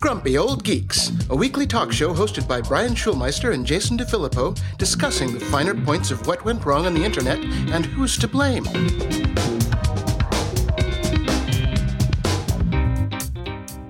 [0.00, 5.32] Grumpy Old Geeks, a weekly talk show hosted by Brian Schulmeister and Jason DeFilippo, discussing
[5.32, 7.38] the finer points of what went wrong on the internet
[7.72, 8.64] and who's to blame.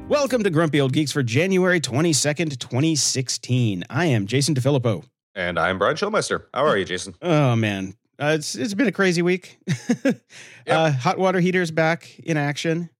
[0.08, 3.84] Welcome to Grumpy Old Geeks for January 22nd, 2016.
[3.90, 5.04] I am Jason DeFilippo.
[5.34, 6.44] And I'm Brian Schulmeister.
[6.54, 7.14] How are you, Jason?
[7.22, 7.94] Oh, man.
[8.20, 9.58] Uh, it's It's been a crazy week.
[10.68, 12.90] uh, hot water heaters back in action.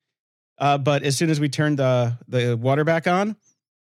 [0.59, 3.37] Uh, but as soon as we turned the, the water back on,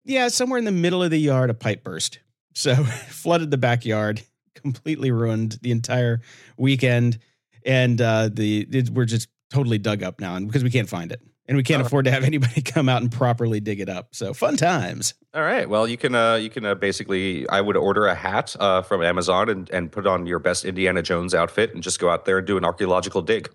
[0.06, 2.20] yeah, somewhere in the middle of the yard, a pipe burst.
[2.54, 4.22] So flooded the backyard,
[4.56, 6.22] completely ruined the entire
[6.58, 7.20] weekend.
[7.66, 11.22] And uh, the it, we're just totally dug up now because we can't find it
[11.48, 11.86] and we can't Oh.
[11.86, 14.16] afford to have anybody come out and properly dig it up.
[14.16, 15.14] So fun times.
[15.34, 15.68] All right.
[15.70, 19.04] Well, you can uh, you can uh, basically I would order a hat uh, from
[19.04, 22.40] Amazon and, and put on your best Indiana Jones outfit and just go out there
[22.40, 23.50] and do an archaeological dig.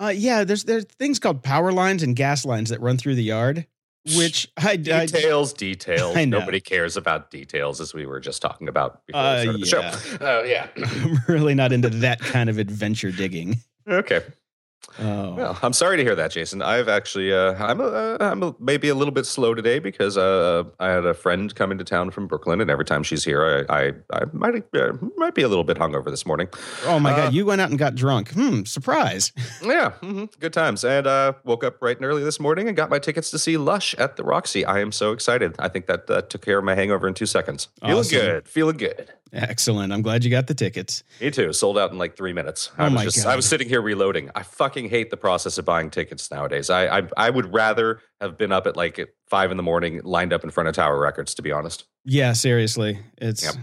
[0.00, 3.22] Uh, yeah, there's there's things called power lines and gas lines that run through the
[3.22, 3.66] yard,
[4.16, 6.16] which I, I Details, details.
[6.16, 6.24] I.
[6.24, 10.18] Nobody cares about details, as we were just talking about before Uh, we started the
[10.18, 10.18] show.
[10.26, 10.66] Oh yeah.
[10.76, 13.58] I'm really not into that kind of adventure digging.
[13.88, 14.22] okay.
[14.98, 16.62] Oh, Well, I'm sorry to hear that, Jason.
[16.62, 20.16] I've actually, uh, I'm, a, uh, I'm a, maybe a little bit slow today because
[20.16, 23.66] uh, I had a friend come into town from Brooklyn, and every time she's here,
[23.68, 26.48] I, I, I might, uh, might be a little bit hungover this morning.
[26.86, 28.32] oh my uh, god, you went out and got drunk.
[28.32, 29.32] Hmm, surprise.
[29.62, 30.84] Yeah, hmm good times.
[30.84, 33.56] And uh, woke up bright and early this morning and got my tickets to see
[33.56, 34.64] Lush at the Roxy.
[34.64, 35.54] I am so excited.
[35.58, 37.68] I think that uh, took care of my hangover in two seconds.
[37.80, 38.18] Feeling Awesome.
[38.18, 38.48] good.
[38.48, 39.12] Feeling good.
[39.32, 39.92] Excellent.
[39.92, 41.02] I'm glad you got the tickets.
[41.20, 41.52] Me too.
[41.52, 42.70] Sold out in like three minutes.
[42.78, 43.30] I Oh was my just, God.
[43.32, 44.30] I was sitting here reloading.
[44.34, 46.70] I fucking hate the process of buying tickets nowadays.
[46.70, 50.32] I, I I would rather have been up at like five in the morning, lined
[50.32, 51.34] up in front of Tower Records.
[51.34, 51.84] To be honest.
[52.04, 53.54] Yeah, seriously, it's Yep.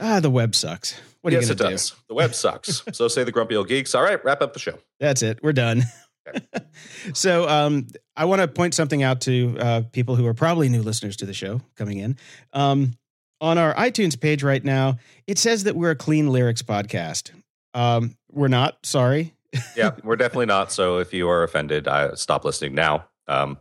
[0.00, 0.98] ah the web sucks.
[1.20, 1.74] What are yes, you it gonna do?
[1.74, 1.94] does.
[2.08, 2.82] The web sucks.
[2.92, 3.94] so say the grumpy old geeks.
[3.94, 4.78] All right, wrap up the show.
[4.98, 5.40] That's it.
[5.42, 5.82] We're done.
[7.12, 10.82] so um, I want to point something out to uh, people who are probably new
[10.82, 12.16] listeners to the show coming in.
[12.52, 12.94] Um,
[13.40, 17.30] on our iTunes page right now, it says that we're a clean lyrics podcast.
[17.74, 18.84] Um, we're not.
[18.84, 19.34] Sorry.
[19.76, 20.72] yeah, we're definitely not.
[20.72, 23.06] So if you are offended, I stop listening now.
[23.26, 23.58] Um,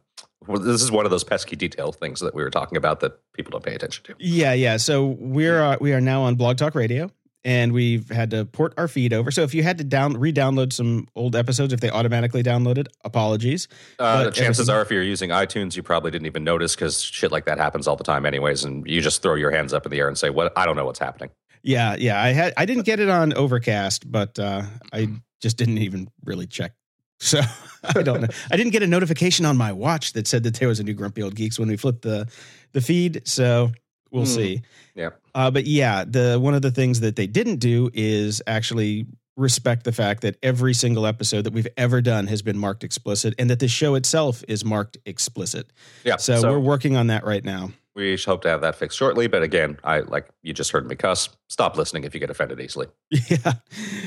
[0.47, 3.19] well, this is one of those pesky detail things that we were talking about that
[3.33, 4.15] people don't pay attention to.
[4.19, 4.77] Yeah, yeah.
[4.77, 7.11] So we're uh, we are now on Blog Talk Radio,
[7.43, 9.31] and we've had to port our feed over.
[9.31, 13.67] So if you had to down re-download some old episodes, if they automatically downloaded, apologies.
[13.97, 17.01] Uh, But chances everything- are, if you're using iTunes, you probably didn't even notice because
[17.01, 18.63] shit like that happens all the time, anyways.
[18.63, 20.51] And you just throw your hands up in the air and say, "What?
[20.57, 21.29] I don't know what's happening."
[21.63, 22.21] Yeah, yeah.
[22.21, 24.63] I had I didn't get it on Overcast, but uh,
[24.93, 25.07] I
[25.41, 26.73] just didn't even really check.
[27.21, 27.41] So
[27.83, 28.27] I don't know.
[28.51, 30.93] I didn't get a notification on my watch that said that there was a new
[30.93, 32.29] Grumpy Old Geeks when we flipped the
[32.71, 33.21] the feed.
[33.27, 33.71] So
[34.11, 34.29] we'll Hmm.
[34.29, 34.61] see.
[34.95, 35.09] Yeah.
[35.35, 39.05] Uh, but yeah, the one of the things that they didn't do is actually
[39.37, 43.33] respect the fact that every single episode that we've ever done has been marked explicit,
[43.39, 45.71] and that the show itself is marked explicit.
[46.03, 46.17] Yeah.
[46.17, 47.71] So, we're working on that right now.
[47.95, 49.27] we hope to have that fixed shortly.
[49.27, 51.29] But again, I like you just heard me cuss.
[51.49, 52.87] Stop listening if you get offended easily.
[53.29, 53.53] Yeah.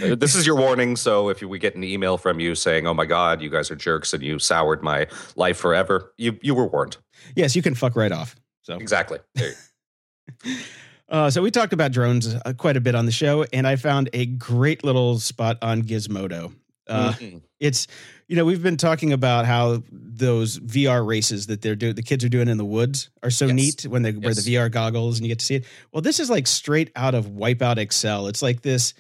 [0.03, 0.97] Uh, this is your warning.
[0.97, 3.77] So if we get an email from you saying, "Oh my God, you guys are
[3.77, 6.97] jerks and you soured my life forever," you you were warned.
[7.37, 8.35] yes, you can fuck right off.
[8.63, 9.19] So Exactly.
[11.09, 13.77] Uh, so we talked about drones uh, quite a bit on the show, and I
[13.77, 16.55] found a great little spot on Gizmodo.
[16.89, 17.43] Uh, Mhm.
[17.61, 17.87] It's
[18.29, 22.25] you know we've been talking about how those VR races that they're doing, the kids
[22.25, 23.55] are doing in the woods, are so Yes.
[23.55, 25.65] neat when they wear the VR goggles and you get to see it.
[25.93, 28.27] Well, this is like straight out of Wipeout XL.
[28.29, 28.95] It's like this.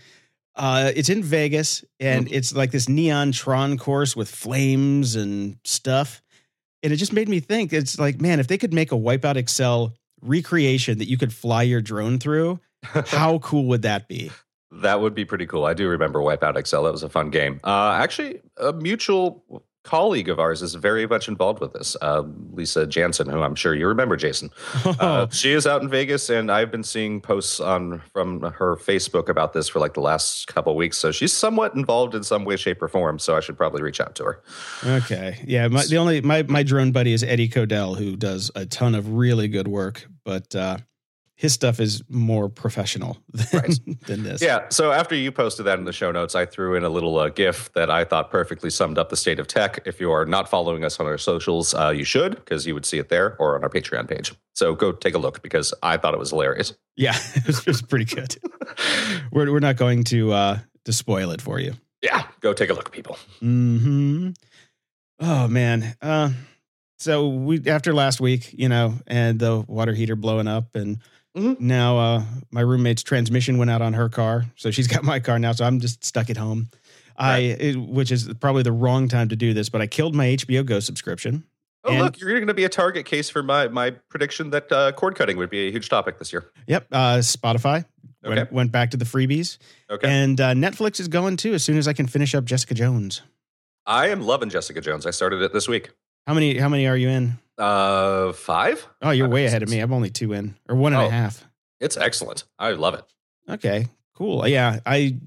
[0.54, 2.32] Uh, it's in Vegas, and Mhm.
[2.32, 6.22] it's like this neon Tron course with flames and stuff.
[6.82, 7.72] And it just made me think.
[7.72, 11.62] It's like, man, if they could make a Wipeout XL recreation that you could fly
[11.62, 14.30] your drone through, how cool would that be?
[14.70, 15.66] That would be pretty cool.
[15.66, 16.84] I do remember Wipeout XL.
[16.84, 17.60] That was a fun game.
[17.62, 19.44] Uh, actually, a mutual
[19.84, 21.96] colleague of ours is very much involved with this.
[22.00, 22.22] Uh,
[22.52, 24.50] Lisa Jansen, who I'm sure you remember, Jason.
[25.02, 29.28] Uh, she is out in Vegas, and I've been seeing posts on from her Facebook
[29.28, 30.98] about this for like the last couple weeks.
[30.98, 33.18] So she's somewhat involved in some way, shape, or form.
[33.18, 34.42] So I should probably reach out to her.
[34.84, 35.40] Okay.
[35.44, 35.66] Yeah.
[35.68, 39.12] My, the only my my drone buddy is Eddie Codell, who does a ton of
[39.14, 40.76] really good work, but uh,
[41.34, 43.78] his stuff is more professional than, Right.
[44.06, 44.40] than this.
[44.42, 44.68] Yeah.
[44.68, 47.30] So after you posted that in the show notes, I threw in a little uh,
[47.30, 49.80] GIF that I thought perfectly summed up the state of tech.
[49.86, 52.84] If you are not following us on our socials, uh, you should because you would
[52.86, 54.32] see it there or on our Patreon page.
[54.54, 56.74] So go take a look because I thought it was hilarious.
[56.96, 57.16] Yeah.
[57.34, 58.36] It was, it was pretty good.
[59.32, 61.74] we're we're not going to uh, to spoil it for you.
[62.02, 63.16] Yeah, go take a look, people.
[63.40, 64.30] Hmm.
[65.18, 65.94] Oh man.
[66.02, 66.30] Uh,
[66.98, 70.98] so we after last week, you know, and the water heater blowing up, and
[71.36, 71.58] Mhm.
[71.60, 75.38] now uh, my roommate's transmission went out on her car, so she's got my car
[75.38, 75.52] now.
[75.52, 76.68] So I'm just stuck at home.
[77.16, 80.26] I, it, which is probably the wrong time to do this, but I killed my
[80.28, 81.44] HBO Go subscription.
[81.84, 84.70] Oh, And- look, you're going to be a target case for my my prediction that
[84.72, 86.50] uh, cord cutting would be a huge topic this year.
[86.66, 87.84] Yep, uh, Spotify
[88.24, 88.34] Okay.
[88.36, 89.58] went, went back to the freebies,
[89.90, 90.08] Okay.
[90.08, 91.54] and uh, Netflix is going too.
[91.54, 93.22] As soon as I can finish up Jessica Jones.
[93.84, 95.06] I am loving Jessica Jones.
[95.06, 95.90] I started it this week.
[96.28, 96.56] How many?
[96.58, 97.38] How many are you in?
[97.58, 98.86] Uh, five.
[99.02, 99.78] Oh, you're Five way ahead of me.
[99.80, 101.10] I'm only two in, or one and a Oh.
[101.10, 101.44] half.
[101.80, 102.44] It's excellent.
[102.58, 103.04] I love it.
[103.48, 104.46] Okay, cool.
[104.46, 105.18] Yeah, I,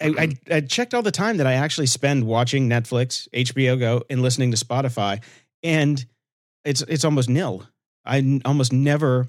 [0.00, 0.08] I,
[0.50, 4.22] I, I checked all the time that I actually spend watching Netflix, HBO Go, and
[4.22, 5.22] listening to Spotify,
[5.62, 6.04] and
[6.64, 7.66] it's it's almost nil.
[8.04, 9.28] I n- almost never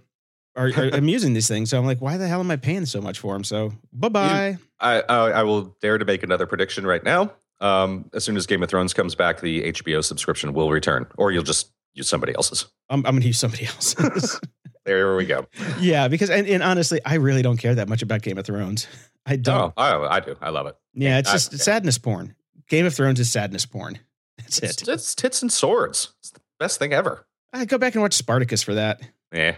[0.56, 2.86] are, are am using these things, so I'm like, why the hell am I paying
[2.86, 3.44] so much for them?
[3.44, 4.58] So bye bye.
[4.80, 7.34] I, I I will dare to make another prediction right now.
[7.62, 11.32] Um, as soon as Game of Thrones comes back, the HBO subscription will return, or
[11.32, 12.68] you'll just use somebody else's.
[12.90, 14.40] I'm, I'm gonna use somebody else's.
[14.86, 15.48] There we go.
[15.80, 18.86] yeah, because and, and honestly, I really don't care that much about Game of Thrones.
[19.26, 19.74] I don't.
[19.76, 20.36] Oh, I, I do.
[20.40, 20.76] I love it.
[20.94, 22.36] yeah, it's I- just sadness porn.
[22.70, 23.98] Game of Thrones is sadness porn.
[24.38, 24.88] That's It's, it.
[24.90, 26.14] it's tits and swords.
[26.20, 27.26] It's the best thing ever.
[27.52, 29.02] I go back and watch Spartacus for that.
[29.34, 29.56] Yeah.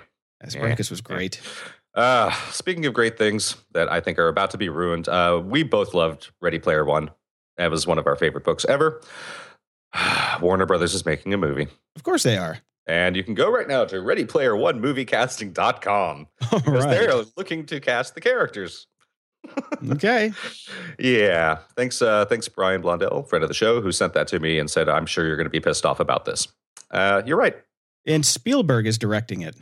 [0.48, 1.42] Spartacus was great.
[1.94, 5.64] Uh, speaking of great things that I think are about to be ruined, uh, we
[5.64, 7.12] both loved Ready Player One.
[7.58, 9.02] That was one of our favorite books ever.
[10.42, 11.68] Warner Brothers is making a movie.
[11.96, 12.60] Of course they are.
[12.86, 18.22] And you can go right now to readyplayeronemoviecasting.com All because they're looking to cast the
[18.22, 18.88] characters.
[19.92, 20.34] Okay.
[21.00, 21.60] Yeah.
[21.78, 24.70] Thanks, uh, thanks, Brian Blondell, friend of the show, who sent that to me and
[24.70, 26.50] said, I'm sure you're going to be pissed off about this.
[26.92, 27.56] Uh, you're right.
[28.06, 29.56] And Spielberg is directing it.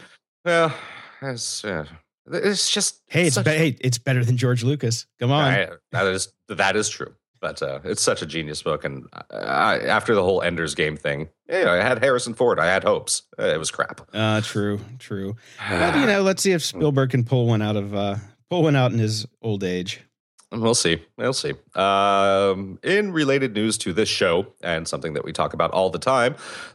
[0.43, 0.73] Well,
[1.21, 1.85] it's, uh,
[2.31, 3.01] it's just.
[3.07, 5.05] Hey, it's be- hey, it's better than George Lucas.
[5.19, 5.53] Come on.
[5.53, 7.13] I- that is that is true.
[7.45, 11.29] But uh, it's such a genius book, and I, after the whole Ender's Game thing,
[11.47, 12.59] yeah, I had Harrison Ford.
[12.59, 13.21] I had hopes.
[13.37, 14.01] Uh, it was crap.
[14.11, 15.35] Uh, true, true.
[15.69, 18.15] But you know, let's see if Spielberg can pull one out of uh,
[18.49, 20.01] pull one out in his old age.
[20.51, 21.03] We'll see.
[21.19, 21.53] We'll see.
[21.75, 25.99] Um, in related news to this show and something that we talk about all the
[25.99, 26.33] time,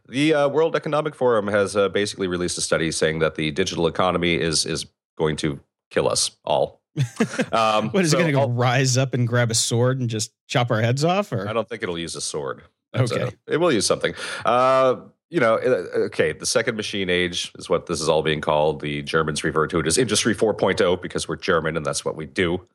[0.08, 3.88] the uh, World Economic Forum has uh, basically released a study saying that the digital
[3.88, 4.86] economy is is
[5.18, 5.58] going to
[5.90, 6.79] kill us all.
[7.52, 10.00] Um, What is so it going to go I'll- rise up and grab a sword
[10.00, 11.32] and just chop our heads off?
[11.32, 12.62] Or I don't think it'll use a sword.
[12.92, 13.22] But, Okay.
[13.22, 14.14] uh, it will use something.
[14.44, 14.96] Uh,
[15.30, 18.80] you know, uh, okay, the second machine age is what this is all being called.
[18.80, 22.26] The Germans refer to it as Industry 4.0 because we're German and that's what we
[22.26, 22.66] do.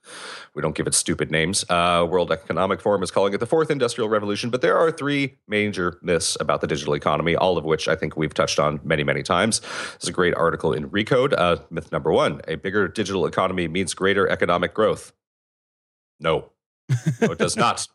[0.53, 1.65] We don't give it stupid names.
[1.69, 5.35] Uh, World Economic Forum is calling it the fourth industrial revolution, but there are three
[5.49, 9.03] major myths about the digital economy, all of which I think we've touched on many,
[9.03, 9.59] many times.
[9.99, 11.33] There's a great article in Recode.
[11.37, 15.11] Uh, myth number one a bigger digital economy means greater economic growth.
[16.21, 16.51] No,
[17.21, 17.85] no, it does not.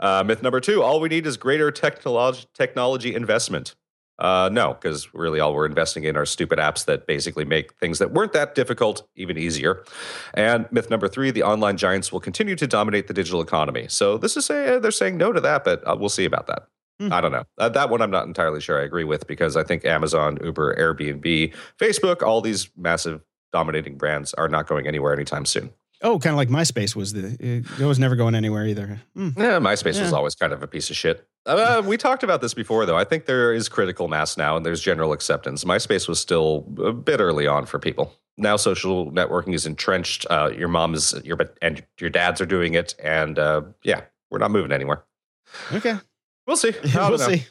[0.00, 3.74] Uh, myth number two: all we need is greater technology technology investment.
[4.18, 7.98] Uh, no, because really all we're investing in are stupid apps that basically make things
[7.98, 9.84] that weren't that difficult even easier.
[10.32, 13.86] And myth number three: the online giants will continue to dominate the digital economy.
[13.88, 16.68] So this is a, they're saying no to that, but uh, we'll see about that.
[16.98, 17.12] Hmm.
[17.12, 17.44] I don't know.
[17.58, 20.76] Uh, that one I'm not entirely sure I agree with because I think Amazon, Uber,
[20.76, 23.20] Airbnb, Facebook, all these massive
[23.52, 25.70] dominating brands are not going anywhere anytime soon.
[26.02, 29.00] Oh, kind of like MySpace was the it was never going anywhere either.
[29.14, 29.30] Hmm.
[29.36, 31.26] Yeah, MySpace was always kind of a piece of shit.
[31.44, 32.96] Uh, we talked about this before, though.
[32.96, 35.64] I think there is critical mass now, and there's general acceptance.
[35.64, 38.12] MySpace was still a bit early on for people.
[38.36, 40.26] Now, social networking is entrenched.
[40.28, 44.38] Uh, your mom is your and your dads are doing it, and uh, yeah, we're
[44.38, 45.04] not moving anywhere.
[45.72, 45.96] Okay,
[46.46, 46.72] We'll see.
[46.94, 47.16] We'll know.
[47.16, 47.44] see.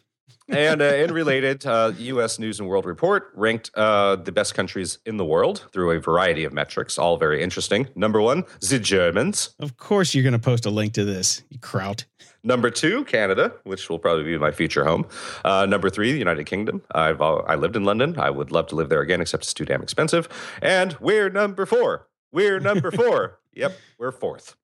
[0.48, 2.40] And uh, in related, uh, U.S.
[2.40, 6.44] News and World Report ranked uh, the best countries in the world through a variety
[6.44, 7.88] of metrics, all very interesting.
[7.96, 9.56] Number one, the Germans.
[9.60, 12.06] Of course, you're going to post a link to this, you kraut.
[12.44, 15.08] Number two, Canada, which will probably be my future home.
[15.44, 16.84] Uh, number three, the United Kingdom.
[16.94, 18.20] I've I lived in London.
[18.20, 20.30] I would love to live there again, except it's too damn expensive.
[20.62, 22.08] And we're number four.
[22.32, 23.40] We're number four.
[23.54, 24.56] yep, we're fourth.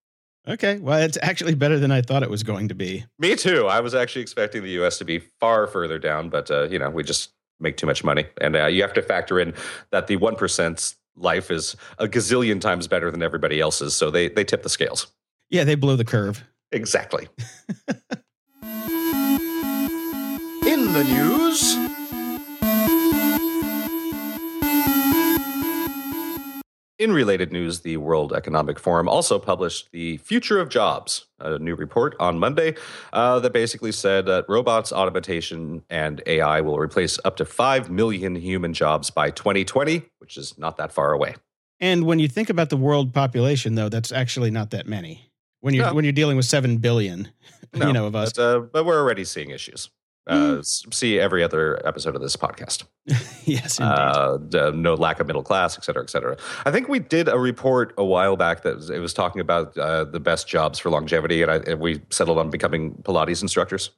[0.48, 3.06] Okay, well, it's actually better than I thought it was going to be.
[3.20, 3.68] Me too.
[3.68, 4.98] I was actually expecting the U.S.
[4.98, 8.26] to be far further down, but uh, you know we just make too much money,
[8.40, 9.54] and uh, you have to factor in
[9.92, 14.30] that the one percent's life is a gazillion times better than everybody else's, so they
[14.30, 15.12] they tip the scales.
[15.50, 16.44] Yeah, they blow the curve.
[16.72, 17.28] Exactly.
[20.66, 21.76] In the news,
[27.02, 31.74] In related news, the World Economic Forum also published the Future of Jobs, a new
[31.74, 32.76] report on Monday
[33.12, 38.36] uh, that basically said that robots, automation, and AI will replace up to 5 million
[38.36, 41.34] human jobs by 2020, which is not that far away.
[41.80, 45.32] And when you think about the world population, though, that's actually not that many.
[45.62, 45.96] When you're No.
[45.96, 47.30] when you're dealing with seven billion,
[47.74, 48.34] No, you know, of us.
[48.34, 49.90] But, uh, but we're already seeing issues.
[50.30, 52.84] Uh, s- See every other episode of this podcast.
[53.46, 54.56] yes, indeed.
[54.56, 56.38] uh, no lack of middle class, et cetera, et cetera.
[56.66, 59.76] I think we did a report a while back that was, it was talking about
[59.78, 63.90] uh, the best jobs for longevity, and, I, and we settled on becoming Pilates instructors.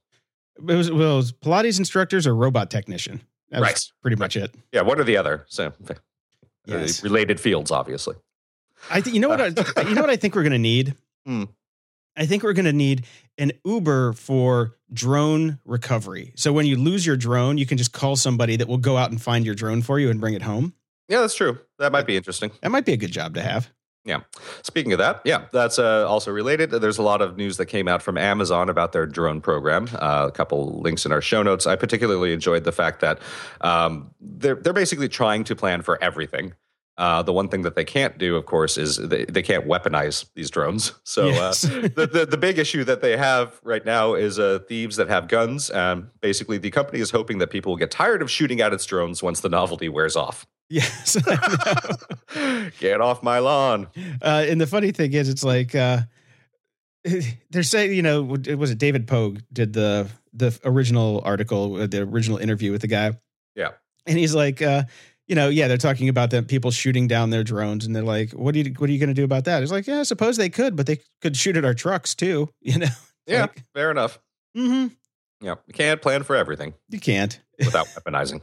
[0.57, 3.21] it, was, well, it was Pilates instructors or robot technician.
[3.49, 3.91] That Right.
[4.01, 4.55] pretty much it.
[4.71, 5.45] Yeah, one or the other.
[5.47, 5.93] So uh,
[6.65, 7.03] Yes.
[7.03, 8.15] related fields, obviously.
[8.89, 9.47] I think you know what I,
[9.87, 10.95] you know what I think we're going to need.
[11.25, 11.43] Hmm.
[12.15, 13.05] I think we're going to need
[13.37, 16.33] an Uber for drone recovery.
[16.35, 19.09] So when you lose your drone, you can just call somebody that will go out
[19.09, 20.73] and find your drone for you and bring it home.
[21.09, 21.59] Yeah, that's true.
[21.79, 22.51] That might be interesting.
[22.61, 23.69] That might be a good job to have.
[24.05, 24.21] Yeah.
[24.63, 26.71] Speaking of that, yeah, that's uh, also related.
[26.71, 29.87] There's a lot of news that came out from Amazon about their drone program.
[29.93, 31.65] Uh, a couple links in our show notes.
[31.65, 33.19] I particularly enjoyed the fact that
[33.61, 36.53] um, they're they're basically trying to plan for everything.
[36.95, 40.25] Uh, the one thing that they can't do, of course, is they, they can't weaponize
[40.35, 40.91] these drones.
[41.05, 41.65] So Yes.
[41.65, 45.07] uh, the, the the big issue that they have right now is uh, thieves that
[45.09, 45.71] have guns.
[45.71, 48.85] Um, basically, the company is hoping that people will get tired of shooting at its
[48.85, 50.45] drones once the novelty wears off.
[50.69, 51.17] Yes.
[52.79, 53.87] Get off my lawn.
[54.21, 55.99] Uh, and the funny thing is, it's like uh,
[57.51, 61.87] they're saying, you know, it was it David Pogue did the the original article, uh,
[61.87, 63.13] the original interview with the guy.
[63.55, 63.71] Yeah.
[64.07, 64.83] and he's like, uh,
[65.27, 68.31] you know, yeah, they're talking about the people shooting down their drones, and they're like,
[68.31, 69.63] what are you what are you going to do about that?
[69.63, 72.49] It's like, yeah, I suppose they could, but they could shoot at our trucks too.
[72.61, 72.87] You know,
[73.27, 74.19] Yeah, Like- fair enough.
[74.55, 74.87] hmm
[75.41, 77.39] Yeah, you can't plan for everything you can't.
[77.59, 78.41] without weaponizing.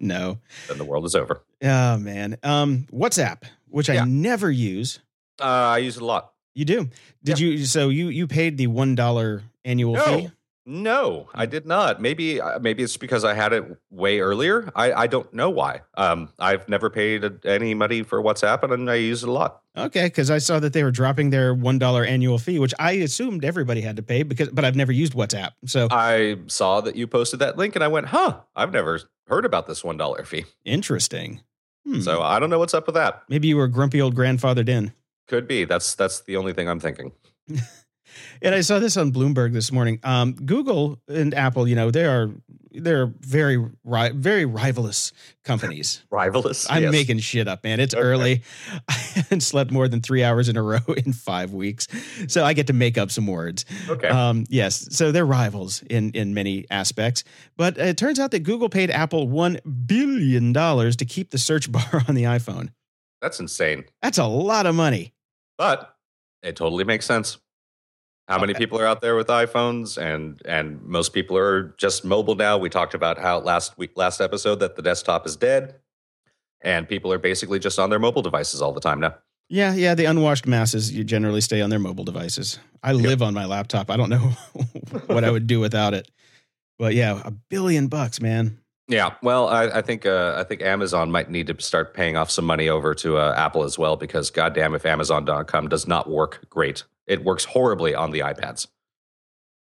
[0.00, 0.38] no.
[0.68, 1.42] Then the world is over.
[1.62, 2.36] Oh man.
[2.42, 4.02] Um, WhatsApp, which Yeah.
[4.02, 4.98] I never use.
[5.40, 6.32] Uh, I use it a lot.
[6.54, 6.88] You do.
[7.22, 7.64] Did you?
[7.64, 10.04] So you you paid the one dollar annual No.
[10.04, 10.30] fee?
[10.70, 12.00] No, I did not.
[12.00, 14.70] Maybe uh, maybe it's because I had it way earlier.
[14.76, 15.80] I, I don't know why.
[15.96, 19.62] Um, I've never paid any money for WhatsApp, and I use it a lot.
[19.76, 22.92] Okay, because I saw that they were dropping their one dollar annual fee, which I
[22.92, 25.50] assumed everybody had to pay because, but I've never used WhatsApp.
[25.66, 29.44] So I saw that you posted that link, and I went, "Huh, I've never heard
[29.44, 31.40] about this one dollar fee." interesting.
[31.84, 32.00] Hmm.
[32.00, 33.24] So I don't know what's up with that.
[33.28, 34.92] maybe you were grumpy old grandfathered in.
[35.26, 35.64] Could be.
[35.64, 37.10] That's that's the only thing I'm thinking.
[38.42, 40.00] And I saw this on Bloomberg this morning.
[40.02, 42.30] Um, Google and Apple, you know, they are
[42.72, 45.12] they're very ri- very rivalous
[45.44, 46.04] companies.
[46.12, 46.66] Rivalous.
[46.70, 46.92] I'm yes.
[46.92, 47.80] making shit up, man.
[47.80, 48.02] It's Okay.
[48.02, 48.42] early.
[48.88, 51.88] I haven't slept more than three hours in a row in five weeks,
[52.28, 53.64] so I get to make up some words.
[53.88, 54.06] Okay.
[54.08, 57.24] Um, yes, so they're rivals in in many aspects.
[57.56, 61.70] But it turns out that Google paid Apple one billion dollars to keep the search
[61.72, 62.70] bar on the iPhone.
[63.20, 63.84] that's insane.
[64.00, 65.12] That's a lot of money.
[65.58, 65.96] but
[66.42, 67.38] it totally makes sense.
[68.30, 72.36] How many people are out there with iPhones, and and most people are just mobile
[72.36, 72.56] now.
[72.58, 75.74] We talked about how last week, last episode, that the desktop is dead,
[76.60, 79.16] and people are basically just on their mobile devices all the time now.
[79.48, 79.96] Yeah, yeah.
[79.96, 82.60] The unwashed masses you generally stay on their mobile devices.
[82.84, 83.90] I live on my laptop.
[83.90, 84.18] I don't know
[85.06, 86.08] what I would do without it.
[86.78, 88.60] But yeah, a billion bucks, man.
[88.86, 92.30] Yeah, well, I, I think uh, I think Amazon might need to start paying off
[92.30, 96.48] some money over to uh, Apple as well, because goddamn, if Amazon.com does not work
[96.48, 98.68] great, it works horribly on the iPads.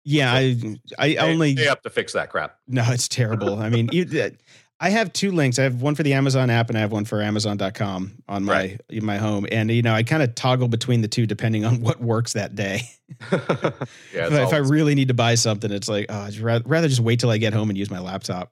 [0.06, 0.58] Yeah, I
[0.98, 2.58] I They- only they have to fix that crap.
[2.68, 3.60] No, it's terrible.
[3.60, 4.32] I mean, you,
[4.80, 5.60] I have two links.
[5.60, 8.52] I have one for the Amazon app and I have one for Amazon.com on my
[8.54, 8.82] Right.
[8.90, 9.46] in my home.
[9.50, 12.54] And you know, I kind of toggle between the two depending on what works that
[12.56, 12.82] day.
[13.32, 13.38] yeah,
[14.14, 17.00] if, I- if I really need to buy something, it's like, oh, I'd rather, just
[17.00, 18.52] wait till I get home and use my laptop.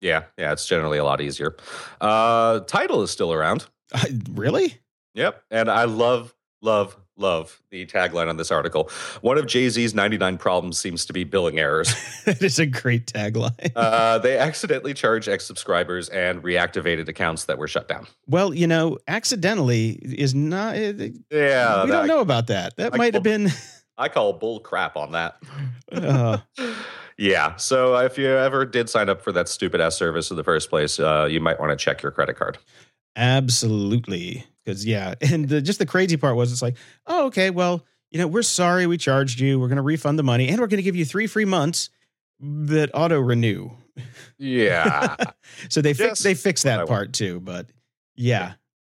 [0.00, 1.56] yeah, yeah, it's generally a lot easier.
[2.00, 3.66] Uh, Tidal is still around.
[3.92, 4.78] I, really?
[5.14, 5.42] Yep.
[5.50, 8.90] And I love, love, love the tagline on this article.
[9.20, 11.94] One of Jay Z's 99 problems seems to be billing errors.
[12.24, 13.70] that is a great tagline.
[13.76, 18.06] uh, they accidentally charged ex subscribers and reactivated accounts that were shut down.
[18.26, 20.76] well, you know, accidentally is not.
[20.76, 20.92] yeah.
[20.98, 21.86] We Yeah.
[21.86, 22.76] don't know about that.
[22.76, 23.48] That I might have been.
[23.98, 25.36] I call bull crap on that.
[25.92, 26.38] Uh,
[27.18, 27.56] yeah.
[27.56, 30.70] So if you ever did sign up for that stupid ass service in the first
[30.70, 32.58] place, uh, you might want to check your credit card.
[33.16, 34.46] Absolutely.
[34.64, 35.14] Because, yeah.
[35.20, 36.76] And the, just the crazy part was it's like,
[37.06, 39.58] oh, okay, well, you know, we're sorry we charged you.
[39.58, 41.90] We're going to refund the money and we're going to give you three free months
[42.40, 43.70] that auto renew.
[44.38, 45.16] Yeah.
[45.68, 47.38] So they fix they fix what I that part too.
[47.38, 47.68] But
[48.16, 48.54] yeah,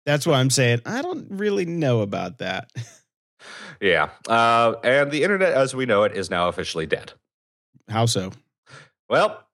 [0.07, 2.71] that's why I'm saying I don't really know about that.
[3.81, 4.11] yeah.
[4.29, 7.13] Uh, and the internet as we know it is now officially dead.
[7.89, 8.31] How so?
[9.09, 9.45] Well,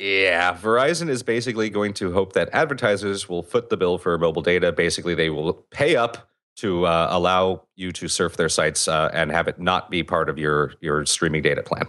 [0.00, 4.40] yeah, Verizon is basically going to hope that advertisers will foot the bill for mobile
[4.40, 4.72] data.
[4.72, 9.30] Basically, they will pay up to uh, allow you to surf their sites uh, and
[9.30, 11.86] have it not be part of your your streaming data plan.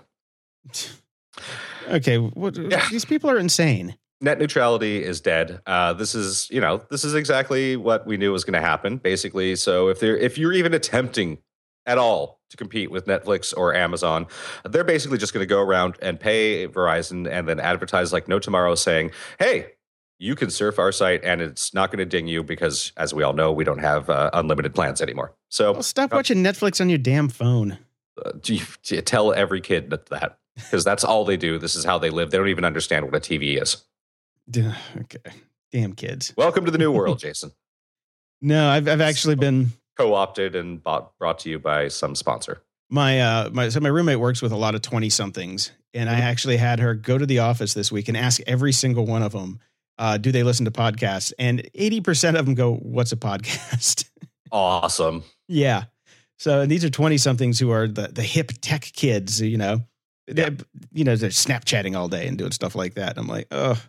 [1.90, 2.86] Okay, what, Yeah.
[2.90, 3.96] these people are insane.
[4.20, 5.62] Net neutrality is dead.
[5.66, 8.98] Uh, this is you know this is exactly what we knew was going to happen.
[8.98, 11.38] Basically, so if they're if you're even attempting
[11.86, 14.28] at all to compete with Netflix or Amazon.
[14.64, 18.40] They're basically just going to go around and pay Verizon and then advertise like no
[18.40, 19.74] tomorrow saying, hey,
[20.20, 23.24] you can surf our site and it's not going to ding you because, as we
[23.24, 25.34] all know, we don't have uh, unlimited plans anymore.
[25.50, 27.80] So well, stop uh, watching Netflix on your damn phone.
[28.24, 31.58] Uh, do, you, do you tell every kid that, that because that's all they do.
[31.58, 32.30] This is how they live.
[32.32, 33.84] They don't even understand what a TV is.
[34.56, 35.32] Okay.
[35.72, 36.34] Damn kids.
[36.36, 37.52] Welcome to the new world, Jason.
[38.42, 42.62] No, I've I've actually been co-opted and bought brought to you by some sponsor.
[42.90, 46.14] My uh my so my roommate works with a lot of 20 somethings and I
[46.14, 46.22] mm-hmm.
[46.24, 49.32] actually had her go to the office this week and ask every single one of
[49.32, 49.60] them
[50.02, 51.32] uh, do they listen to podcasts?
[51.38, 54.06] And 80% of them go, What's a podcast?
[54.54, 55.24] Awesome.
[55.48, 55.86] yeah.
[56.38, 59.80] So and these are 20 somethings who are the, the hip tech kids, you know.
[60.28, 60.34] Yeah.
[60.34, 60.58] They're,
[60.92, 63.12] you know, they're Snapchatting all day and doing stuff like that.
[63.12, 63.82] And I'm like, oh,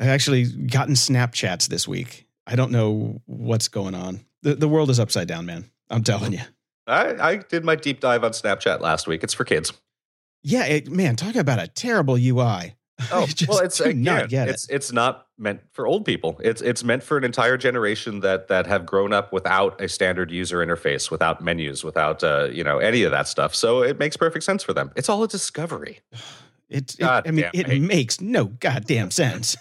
[0.00, 2.26] I've actually gotten Snapchats this week.
[2.44, 4.25] I don't know what's going on.
[4.42, 5.70] The, the world is upside down, man.
[5.90, 6.40] I'm telling you.
[6.86, 9.24] I, I did my deep dive on Snapchat last week.
[9.24, 9.72] It's for kids.
[10.42, 12.74] Yeah, it, man, talk about a terrible UI.
[13.12, 14.74] Oh well, it's again, not get it's it.
[14.74, 16.40] it's not meant for old people.
[16.42, 20.30] It's it's meant for an entire generation that that have grown up without a standard
[20.30, 23.54] user interface, without menus, without uh, you know any of that stuff.
[23.54, 24.92] So it makes perfect sense for them.
[24.96, 26.00] It's all a discovery.
[26.68, 29.56] It, it I mean, it makes no goddamn sense.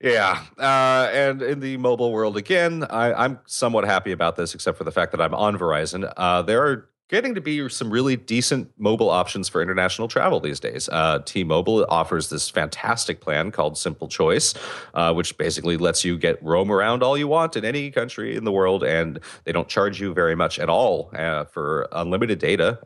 [0.00, 4.78] Yeah, uh, and in the mobile world again, I, am somewhat happy about this, except
[4.78, 6.10] for the fact that I'm on Verizon.
[6.16, 10.58] Uh, there are getting to be some really decent mobile options for international travel these
[10.58, 10.88] days.
[10.88, 14.54] Uh, T-Mobile offers this fantastic plan called Simple Choice,
[14.94, 18.44] uh, which basically lets you get roam around all you want in any country in
[18.44, 22.78] the world, and they don't charge you very much at all uh, for unlimited data.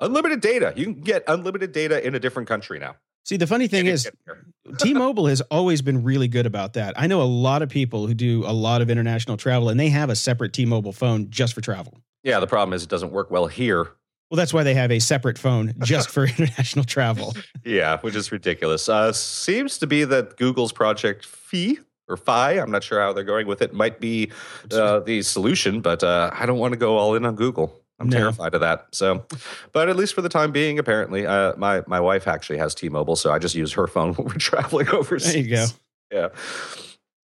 [0.00, 0.72] Unlimited data.
[0.74, 2.96] You can get unlimited data in a different country now.
[3.24, 4.10] See, the funny thing is,
[4.78, 6.94] T-Mobile has always been really good about that.
[6.98, 9.90] I know a lot of people who do a lot of international travel, and they
[9.90, 12.00] have a separate T-Mobile phone just for travel.
[12.24, 13.88] Yeah, the problem is it doesn't work well here.
[14.30, 17.34] Well, that's why they have a separate phone just for international travel.
[17.64, 18.88] Yeah, which is ridiculous.
[18.88, 23.24] Uh, seems to be that Google's Project Fi or Fi, I'm not sure how they're
[23.24, 24.30] going with it, might be
[24.72, 27.81] uh, the solution, but uh, I don't want to go all in on Google.
[28.02, 28.18] I'm no.
[28.18, 28.88] terrified of that.
[28.90, 29.24] So,
[29.72, 33.16] but at least for the time being, apparently, uh, my my wife actually has T-Mobile,
[33.16, 35.32] so I just use her phone when we're traveling overseas.
[35.32, 35.66] There you go.
[36.10, 36.28] Yeah.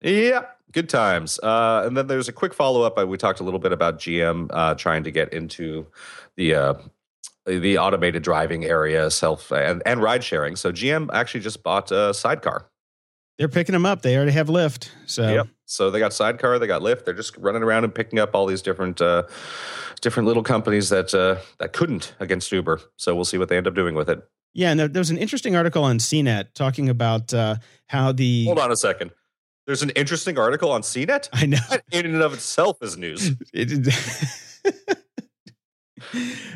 [0.02, 1.38] Yeah, good times.
[1.40, 2.96] Uh, and then there's a quick follow up.
[3.06, 5.86] We talked a little bit about GM uh, trying to get into
[6.36, 6.74] the uh,
[7.46, 10.56] the automated driving area, self and and ride sharing.
[10.56, 12.69] So GM actually just bought a sidecar.
[13.40, 14.02] They're picking them up.
[14.02, 14.90] They already have Lyft.
[15.06, 15.48] So yep.
[15.64, 17.06] So they got sidecar, they got Lyft.
[17.06, 19.22] They're just running around and picking up all these different uh,
[20.02, 22.82] different little companies that uh, that couldn't against Uber.
[22.96, 24.22] So we'll see what they end up doing with it.
[24.52, 27.54] Yeah, and there, there was an interesting article on CNET talking about uh,
[27.86, 28.44] how the.
[28.44, 29.10] Hold on a second.
[29.66, 31.30] There's an interesting article on CNET.
[31.32, 31.58] I know.
[31.70, 33.30] That in and of itself is news.
[33.54, 33.94] It,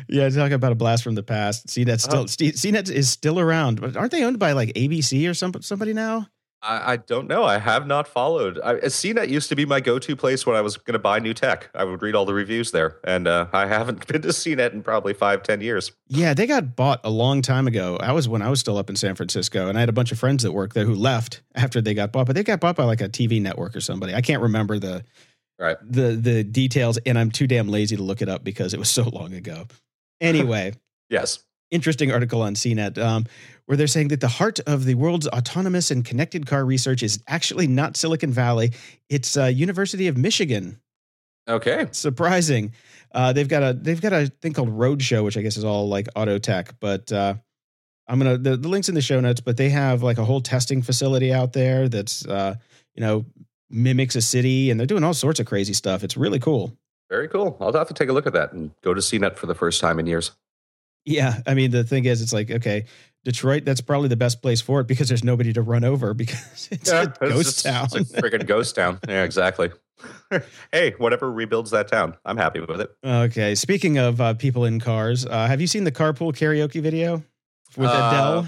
[0.07, 1.67] yeah, talking about a blast from the past.
[1.67, 2.27] CNET still uh-huh.
[2.27, 6.27] CNET is still around, but aren't they owned by like ABC or some somebody now?
[6.65, 7.43] I, I don't know.
[7.43, 8.59] I have not followed.
[8.63, 11.33] I, CNET used to be my go-to place when I was going to buy new
[11.33, 11.69] tech.
[11.75, 14.83] I would read all the reviews there, and uh, I haven't been to CNET in
[14.83, 15.91] probably five, ten years.
[16.07, 17.97] Yeah, they got bought a long time ago.
[17.99, 20.11] I was when I was still up in San Francisco, and I had a bunch
[20.11, 22.75] of friends that worked there who left after they got bought, but they got bought
[22.75, 24.13] by like a TV network or somebody.
[24.13, 25.03] I can't remember the
[25.59, 28.79] right the the details, and I'm too damn lazy to look it up because it
[28.79, 29.65] was so long ago.
[30.21, 30.73] Anyway,
[31.09, 31.39] yes,
[31.71, 32.97] interesting article on CNET.
[32.97, 33.25] Um,
[33.65, 37.19] where they're saying that the heart of the world's autonomous and connected car research is
[37.27, 38.73] actually not Silicon Valley,
[39.09, 40.79] it's uh, University of Michigan.
[41.47, 42.73] Okay, surprising.
[43.13, 45.87] Uh, they've got a they've got a thing called Roadshow, which I guess is all
[45.87, 47.35] like auto tech, but uh,
[48.07, 49.41] I'm gonna the, the links in the show notes.
[49.41, 52.55] But they have like a whole testing facility out there that's uh,
[52.95, 53.25] you know
[53.69, 56.03] mimics a city, and they're doing all sorts of crazy stuff.
[56.03, 56.75] It's really cool.
[57.09, 57.55] Very cool.
[57.59, 59.79] I'll have to take a look at that and go to CNET for the first
[59.79, 60.31] time in years.
[61.05, 62.85] Yeah, I mean the thing is, it's like okay,
[63.23, 66.67] Detroit, that's probably the best place for it because there's nobody to run over because
[66.71, 67.87] it's yeah, a ghost just, town.
[67.93, 68.99] It's a freaking ghost town.
[69.07, 69.71] Yeah, exactly.
[70.71, 72.95] hey, whatever rebuilds that town, I'm happy with it.
[73.03, 73.55] Okay.
[73.55, 77.23] Speaking of uh, people in cars, uh, have you seen the carpool karaoke video
[77.77, 78.47] with uh, Adele?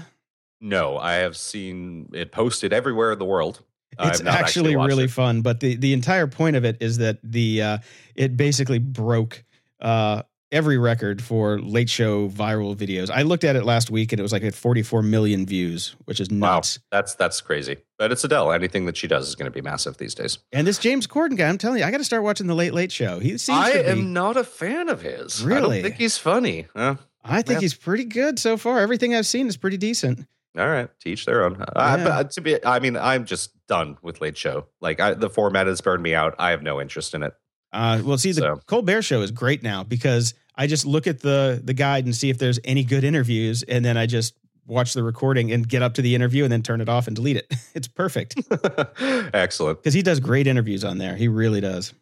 [0.60, 3.62] No, I have seen it posted everywhere in the world.
[4.00, 5.10] It's actually, actually really it.
[5.10, 7.78] fun, but the the entire point of it is that the uh,
[8.14, 9.44] it basically broke
[9.80, 13.10] uh, every record for late show viral videos.
[13.10, 16.20] I looked at it last week and it was like at 44 million views, which
[16.20, 16.78] is nuts.
[16.78, 17.76] Wow, that's that's crazy.
[17.98, 18.52] But it's Adele.
[18.52, 20.38] Anything that she does is going to be massive these days.
[20.52, 22.74] And this James Corden guy, I'm telling you, I got to start watching the Late
[22.74, 23.18] Late Show.
[23.18, 25.42] He seems I am not a fan of his.
[25.42, 25.58] Really?
[25.58, 26.66] I don't think he's funny.
[26.74, 28.78] Uh, I think he's pretty good so far.
[28.80, 30.26] Everything I've seen is pretty decent.
[30.56, 31.56] All right, teach their own.
[31.58, 32.18] Yeah.
[32.18, 34.66] I, to be, I mean, I'm just done with Late Show.
[34.80, 36.34] Like I, the format has burned me out.
[36.38, 37.34] I have no interest in it.
[37.72, 41.20] Uh, well, see, the So- Colbert Show is great now because I just look at
[41.20, 44.34] the the guide and see if there's any good interviews, and then I just
[44.66, 47.16] watch the recording and get up to the interview and then turn it off and
[47.16, 47.52] delete it.
[47.74, 48.34] It's perfect
[49.00, 49.78] Excellent.
[49.78, 51.14] because he does great interviews on there.
[51.16, 51.94] He really does.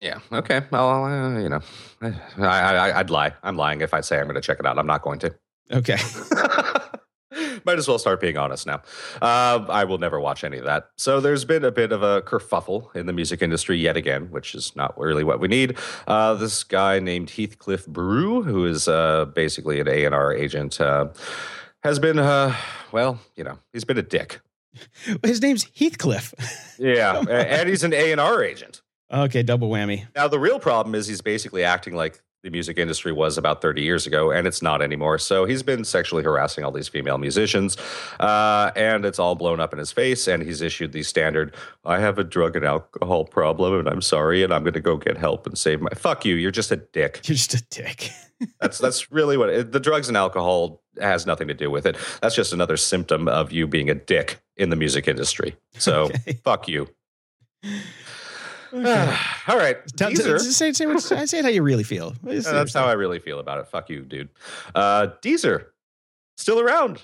[0.00, 0.20] Yeah.
[0.32, 0.62] Okay.
[0.70, 1.60] Well, uh, you know,
[2.02, 2.12] I,
[2.46, 3.32] I, I'd lie.
[3.42, 4.78] I'm lying if I say I'm going to check it out.
[4.78, 5.34] I'm not going to.
[5.72, 5.96] Okay.
[7.64, 8.82] Might as well start being honest now.
[9.20, 10.90] Uh, I will never watch any of that.
[10.96, 14.54] So there's been a bit of a kerfuffle in the music industry yet again, which
[14.54, 15.76] is not really what we need.
[16.06, 21.08] Uh, this guy named Heathcliff Berru, who is uh, basically an A&R agent, uh,
[21.82, 22.54] has been, uh,
[22.92, 24.40] well, you know, he's been a dick.
[25.22, 26.34] His name's Heathcliff.
[26.78, 28.82] Yeah, and he's an A&R agent.
[29.10, 30.06] Okay, double whammy.
[30.14, 33.82] Now, the real problem is he's basically acting like the music industry was about 30
[33.82, 35.18] years ago, and it's not anymore.
[35.18, 37.76] So he's been sexually harassing all these female musicians,
[38.20, 40.28] uh, and it's all blown up in his face.
[40.28, 44.42] And he's issued the standard I have a drug and alcohol problem, and I'm sorry,
[44.44, 45.90] and I'm going to go get help and save my.
[45.96, 46.36] Fuck you.
[46.36, 47.20] You're just a dick.
[47.24, 48.10] You're just a dick.
[48.60, 51.96] That's, that's really what it, the drugs and alcohol has nothing to do with it.
[52.22, 55.56] That's just another symptom of you being a dick in the music industry.
[55.72, 56.38] So Okay.
[56.44, 56.86] fuck you.
[59.48, 59.76] All right.
[59.96, 60.40] Tell- Deezer.
[60.40, 62.14] say, say, what- say it how you really feel.
[62.24, 63.68] Yeah, that's how I really feel about it.
[63.68, 64.28] Fuck you, dude.
[64.74, 65.66] Uh, Deezer,
[66.36, 67.02] still around,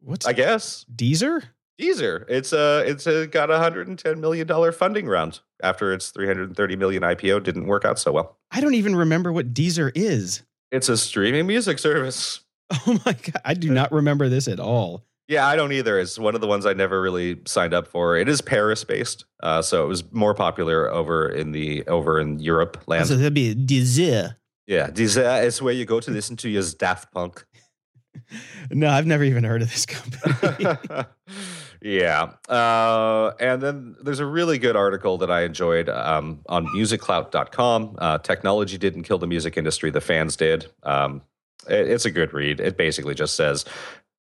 [0.00, 0.84] What's I guess.
[0.94, 1.42] Deezer?
[1.80, 5.92] Deezer, it's uh, it's uh, got a hundred and ten million dollar funding round after
[5.92, 8.38] its three hundred and thirty million IPO didn't work out so well.
[8.50, 10.42] I don't even remember what Deezer is.
[10.72, 12.40] It's a streaming music service.
[12.88, 15.04] Oh my god, I do not remember this at all.
[15.28, 15.98] Yeah, I don't either.
[15.98, 18.16] It's one of the ones I never really signed up for.
[18.16, 22.38] It is Paris based, uh, so it was more popular over in the over in
[22.38, 23.06] Europe land.
[23.08, 24.36] So that'd be Deezer.
[24.66, 27.44] yeah, Deezer is where you go to listen to your Daft Punk.
[28.70, 30.64] No, I've never even heard of this company.
[31.82, 32.30] yeah.
[32.48, 37.96] Uh, and then there's a really good article that I enjoyed um, on musicclout.com.
[37.98, 40.66] Uh, Technology didn't kill the music industry, the fans did.
[40.82, 41.20] Um,
[41.68, 42.58] it- it's a good read.
[42.58, 43.64] It basically just says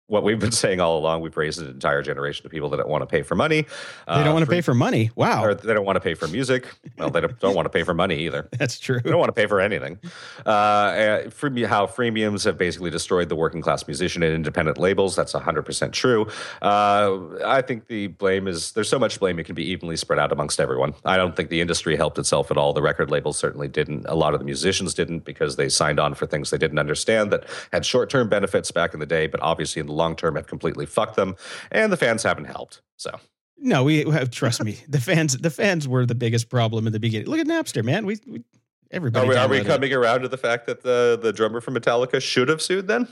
[0.08, 1.20] what we've been saying all along.
[1.22, 3.62] We've raised an entire generation of people that don't want to pay for money.
[4.06, 5.10] they don't want to pay for money.
[5.14, 6.66] Wow, Or they don't want to pay for music.
[6.98, 8.48] Well, they don't, don't want to pay for money either.
[8.58, 9.00] that's true.
[9.00, 9.98] They don't want to pay for anything.
[10.44, 15.16] Uh, uh, freemi- how freemiums have basically destroyed the working class musician and independent labels.
[15.16, 16.26] That's 100% true.
[16.62, 20.18] Uh, I think the blame is there's so much blame it can be evenly spread
[20.18, 20.94] out amongst everyone.
[21.04, 22.72] I don't think the industry helped itself at all.
[22.72, 24.06] The record labels certainly didn't.
[24.06, 27.32] A lot of the musicians didn't because they signed on for things they didn't understand
[27.32, 30.36] that had short term benefits back in the day, but obviously in the long term
[30.36, 31.34] have completely fucked them.
[31.72, 32.82] And the fans haven't helped.
[32.96, 33.10] So.
[33.58, 34.78] No, we have trust me.
[34.86, 37.26] The fans, the fans were the biggest problem in the beginning.
[37.26, 38.04] Look at Napster, man.
[38.06, 38.44] We, we
[38.90, 39.26] everybody.
[39.26, 39.66] Are we, are we downloaded it.
[39.66, 43.08] coming around to the fact that the, the drummer from Metallica should have sued then?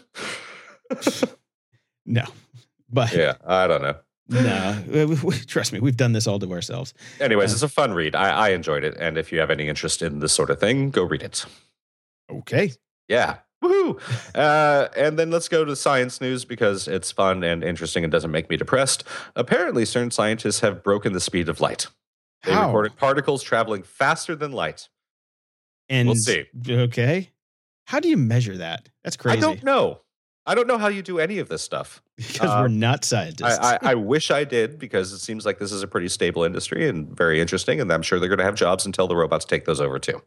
[2.06, 2.24] No,
[2.90, 3.96] but yeah, I don't know.
[4.28, 5.16] no.
[5.46, 6.92] Trust me, we've done this all to ourselves.
[7.20, 8.14] Anyways, Uh, it's a fun read.
[8.14, 8.94] I, I enjoyed it.
[8.98, 11.46] And if you have any interest in this sort of thing, go read it.
[12.30, 12.72] Okay.
[13.08, 13.38] Yeah.
[13.64, 14.00] Woohoo.
[14.34, 18.30] Uh, and then let's go to science news because it's fun and interesting and doesn't
[18.30, 19.04] make me depressed.
[19.34, 21.86] Apparently, certain scientists have broken the speed of light.
[22.44, 22.66] They How?
[22.66, 24.88] reported particles traveling faster than light.
[25.88, 26.44] And We'll see.
[26.68, 27.30] Okay.
[27.86, 28.88] How do you measure that?
[29.02, 29.38] That's crazy.
[29.38, 30.00] I don't know.
[30.46, 32.02] I don't know how you do any of this stuff.
[32.16, 33.58] because uh, we're not scientists.
[33.58, 36.44] I, I, I wish I did because it seems like this is a pretty stable
[36.44, 37.80] industry and very interesting.
[37.80, 40.22] And I'm sure they're going to have jobs until the robots take those over too.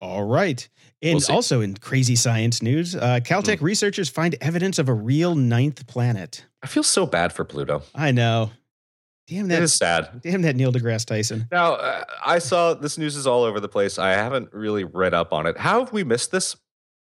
[0.00, 0.66] All right.
[1.02, 5.34] And We'll also in crazy science news, uh, Caltech researchers find evidence of a real
[5.34, 6.44] ninth planet.
[6.62, 7.82] I feel so bad for Pluto.
[7.94, 8.50] I know.
[9.28, 9.62] Damn It that!
[9.62, 10.22] is sad.
[10.22, 11.46] Damn that Neil deGrasse Tyson.
[11.52, 13.98] Now, uh, I saw this news is all over the place.
[13.98, 15.56] I haven't really read up on it.
[15.58, 16.56] How have we missed this?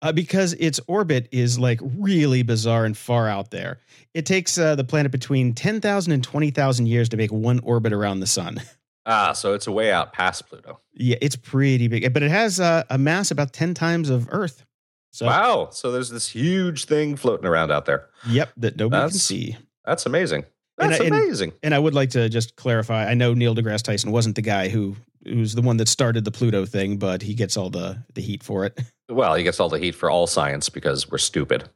[0.03, 3.81] Uh, because its orbit is like really bizarre and far out there.
[4.14, 8.20] It takes uh, the planet between 10,000 and 20,000 years to make one orbit around
[8.20, 8.61] the sun.
[9.12, 10.80] Ah, so it's a way out past Pluto.
[10.94, 14.64] Yeah, it's pretty big, but it has uh, a mass about 10 times of Earth.
[15.12, 15.70] So, Wow.
[15.72, 18.06] So there's this huge thing floating around out there.
[18.28, 19.56] yep, that nobody can see.
[19.84, 20.44] That's amazing.
[20.78, 21.52] And That's I- and- amazing.
[21.64, 23.06] And I would like to just clarify.
[23.10, 24.94] I know Neil deGrasse Tyson wasn't the guy who
[25.26, 28.42] who's the one that started the Pluto thing, but he gets all the the heat
[28.44, 28.78] for it.
[29.10, 31.68] well, he gets all the heat for all science because we're stupid.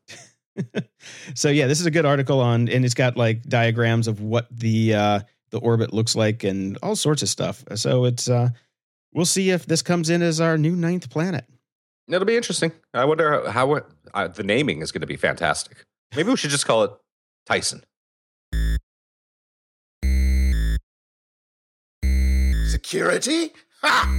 [1.35, 4.47] so yeah, this is a good article on, and it's got like diagrams of what
[4.51, 5.21] the uh,
[5.55, 7.65] the orbit looks like and all sorts of stuff.
[7.77, 8.49] So it's uh,
[9.13, 11.45] we'll see if this comes in as our new ninth planet.
[12.09, 12.73] It'll be interesting.
[12.93, 15.85] I wonder how, how uh, the naming is going to be fantastic.
[16.15, 16.91] Maybe we should just call it
[17.47, 17.85] Tyson.
[22.67, 23.53] Security?
[23.83, 24.11] Ha!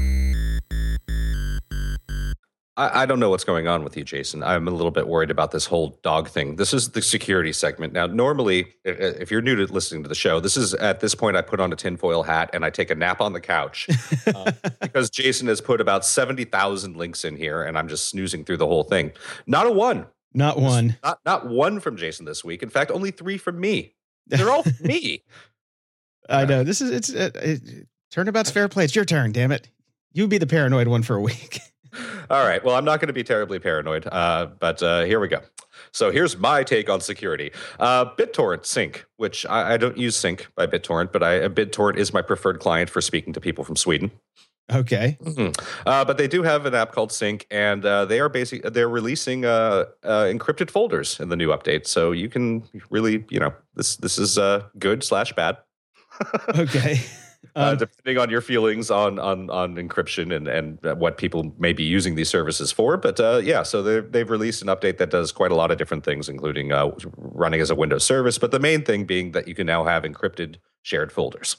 [2.77, 4.43] I, I, don't know what's going on with you, Jason.
[4.43, 6.57] I'm a little bit worried about this whole dog thing.
[6.57, 7.93] This is the security segment.
[7.93, 11.15] Now, normally, if, if you're new to listening to the show, this is at this
[11.15, 13.87] point, I put on a tinfoil hat and I take a nap on the couch
[14.27, 18.57] uh, because Jason has put about 70,000 links in here and I'm just snoozing through
[18.57, 19.11] the whole thing.
[19.47, 20.07] Not a one.
[20.33, 20.97] Not one.
[21.01, 22.61] Not, not one from Jason this week.
[22.61, 23.93] In fact, only three from me.
[24.27, 25.23] They're all me.
[26.27, 26.63] I know.
[26.63, 28.83] This is, it's, uh, it, turnabout's fair play.
[28.83, 29.69] It's your turn, damn it.
[30.11, 31.59] You be the paranoid one for a week.
[32.29, 32.63] All right.
[32.63, 35.41] Well, I'm not going to be terribly paranoid, uh, but uh, here we go.
[35.91, 37.51] So here's my take on security.
[37.79, 42.13] Uh, BitTorrent Sync, which I, I, don't use Sync by BitTorrent, but I, BitTorrent is
[42.13, 44.11] my preferred client for speaking to people from Sweden.
[44.73, 45.17] Okay.
[45.23, 45.87] Mm-hmm.
[45.87, 48.89] Uh, but they do have an app called Sync, and uh, they are basically they're
[48.89, 51.85] releasing uh, uh, encrypted folders in the new update.
[51.85, 55.57] So you can really, you know, this this is uh, good slash bad.
[56.55, 57.01] okay.
[57.55, 61.71] Uh, um, depending on your feelings on on on encryption and and what people may
[61.71, 62.97] be using these services for.
[62.97, 65.77] But uh, yeah, so they've they've released an update that does quite a lot of
[65.77, 68.37] different things, including uh, running as a Windows service.
[68.37, 71.55] But the main thing being that you can now have encrypted shared folders.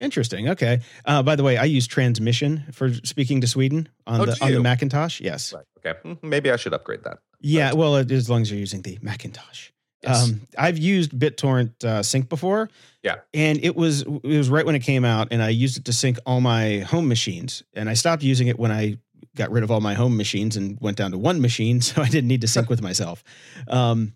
[0.00, 0.48] Interesting.
[0.48, 0.80] Okay.
[1.04, 4.52] Uh, by the way, I use Transmission for speaking to Sweden on oh, the on
[4.52, 5.20] the Macintosh.
[5.20, 5.54] Yes.
[5.54, 5.64] Right.
[5.78, 5.98] Okay.
[6.02, 7.18] Hmm, maybe I should upgrade that.
[7.40, 7.72] Yeah.
[7.72, 9.70] Well, as long as you're using the Macintosh.
[10.02, 10.24] Yes.
[10.24, 12.70] Um, I've used BitTorrent uh, Sync before.
[13.02, 13.16] Yeah.
[13.34, 15.92] And it was it was right when it came out, and I used it to
[15.92, 17.62] sync all my home machines.
[17.74, 18.98] And I stopped using it when I
[19.36, 22.08] got rid of all my home machines and went down to one machine, so I
[22.08, 23.22] didn't need to sync with myself.
[23.68, 24.14] Um,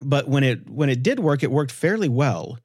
[0.00, 2.58] but when it when it did work, it worked fairly well.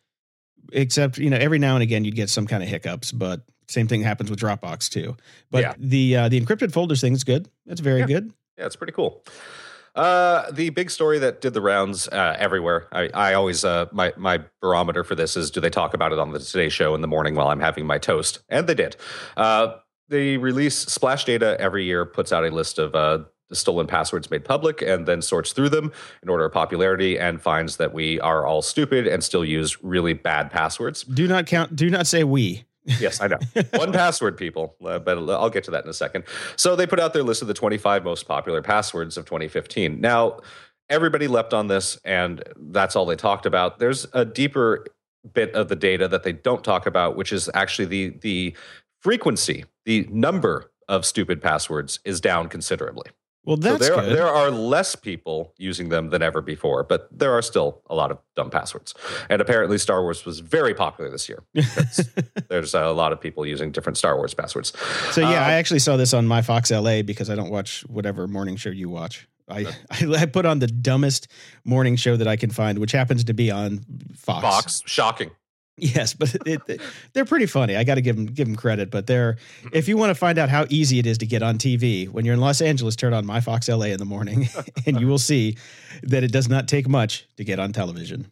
[0.73, 3.87] Except you know every now and again you'd get some kind of hiccups, but same
[3.87, 5.15] thing happens with Dropbox too.
[5.49, 5.73] But yeah.
[5.77, 7.49] the uh, the encrypted folders thing is good.
[7.65, 8.05] It's very yeah.
[8.05, 8.33] good.
[8.57, 9.23] Yeah, it's pretty cool.
[9.97, 12.87] Uh, the big story that did the rounds uh, everywhere.
[12.91, 16.19] I, I always uh, my my barometer for this is do they talk about it
[16.19, 18.39] on the Today Show in the morning while I'm having my toast?
[18.47, 18.95] And they did.
[19.35, 24.29] Uh, they release Splash Data every year puts out a list of uh, stolen passwords
[24.29, 28.19] made public and then sorts through them in order of popularity and finds that we
[28.19, 31.03] are all stupid and still use really bad passwords.
[31.03, 31.75] Do not count.
[31.75, 32.66] Do not say we
[32.99, 33.37] yes, I know.
[33.75, 36.23] One password, people, uh, but I'll get to that in a second.
[36.55, 39.99] So they put out their list of the 25 most popular passwords of 2015.
[39.99, 40.39] Now,
[40.89, 43.79] everybody leapt on this, and that's all they talked about.
[43.79, 44.85] There's a deeper
[45.33, 48.55] bit of the data that they don't talk about, which is actually the the
[49.01, 53.09] frequency, the number of stupid passwords is down considerably.
[53.47, 54.17] Well, that's so there, good.
[54.17, 58.11] there are less people using them than ever before, but there are still a lot
[58.11, 58.93] of dumb passwords.
[59.29, 61.41] And apparently, Star Wars was very popular this year.
[62.49, 64.73] there's a lot of people using different Star Wars passwords.
[65.11, 67.85] So yeah, I um, actually saw this on my Fox LA because I don't watch
[67.87, 69.29] whatever morning show you watch.
[69.47, 71.29] I, I, I put on the dumbest
[71.63, 73.79] morning show that I can find, which happens to be on
[74.13, 74.41] Fox.
[74.41, 75.31] Fox, shocking.
[75.79, 76.81] Yes, but it, it,
[77.13, 77.75] they're pretty funny.
[77.75, 78.89] I got to give them give them credit.
[78.89, 79.37] But they're
[79.71, 82.25] if you want to find out how easy it is to get on TV when
[82.25, 84.49] you're in Los Angeles, turn on My Fox LA in the morning,
[84.87, 85.55] and you will see
[86.01, 88.31] that it does not take much to get on television.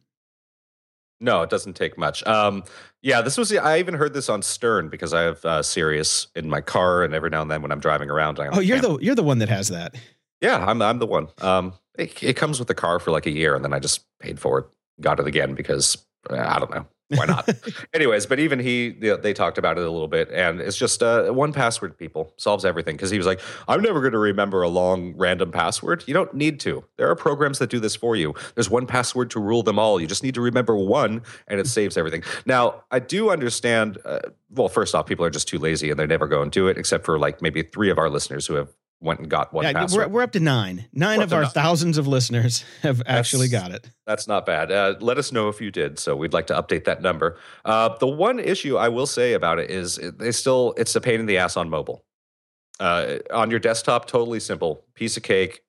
[1.22, 2.26] No, it doesn't take much.
[2.26, 2.64] Um,
[3.04, 3.56] yeah, this was.
[3.56, 7.14] I even heard this on Stern because I have uh, Sirius in my car, and
[7.14, 9.38] every now and then when I'm driving around, I oh, you're the you're the one
[9.38, 9.94] that has that.
[10.42, 11.28] Yeah, I'm I'm the one.
[11.42, 14.04] Um, it, it comes with the car for like a year, and then I just
[14.20, 14.66] paid for it,
[15.00, 15.96] got it again because
[16.32, 17.48] I don't know why not?
[17.94, 21.30] Anyways, but even he, they talked about it a little bit, and it's just uh,
[21.32, 21.98] one password.
[21.98, 25.52] People solves everything because he was like, "I'm never going to remember a long random
[25.52, 26.04] password.
[26.08, 26.84] You don't need to.
[26.98, 28.34] There are programs that do this for you.
[28.56, 30.02] There's one password to rule them all.
[30.02, 33.98] You just need to remember one, and it saves everything." Now, I do understand.
[34.04, 36.68] Uh, well, first off, people are just too lazy and they never go and do
[36.68, 38.70] it, except for like maybe three of our listeners who have
[39.02, 40.08] went and got one yeah, password.
[40.08, 40.86] We're, we're up to nine.
[40.94, 41.52] Nine of our nine.
[41.52, 43.90] thousands of listeners have that's, actually got it.
[44.06, 44.72] That's not bad.
[44.72, 46.00] Uh, let us know if you did.
[46.00, 47.38] So we'd like to update that number.
[47.64, 51.02] Uh, the one issue I will say about it is it, they still it's a
[51.02, 52.04] pain in the ass on mobile.
[52.80, 55.62] Uh, on your desktop, totally simple, piece of cake,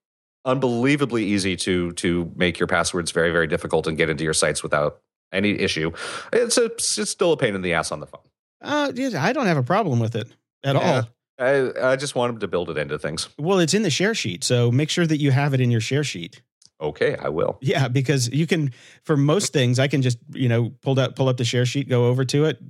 [0.44, 4.62] unbelievably easy to to make your passwords very very difficult and get into your sites
[4.62, 5.00] without
[5.32, 5.92] any issue.
[6.32, 8.22] It's a, it's still a pain in the ass on the phone.
[8.60, 10.28] Uh, I don't have a problem with it
[10.64, 10.96] at yeah.
[10.96, 11.08] all.
[11.38, 13.28] I, I just want them to build it into things.
[13.38, 15.80] Well, it's in the share sheet, so make sure that you have it in your
[15.80, 16.42] share sheet.
[16.80, 17.58] Okay, I will.
[17.60, 18.72] Yeah, because you can
[19.02, 21.88] for most things, I can just you know pull out pull up the share sheet,
[21.88, 22.60] go over to it,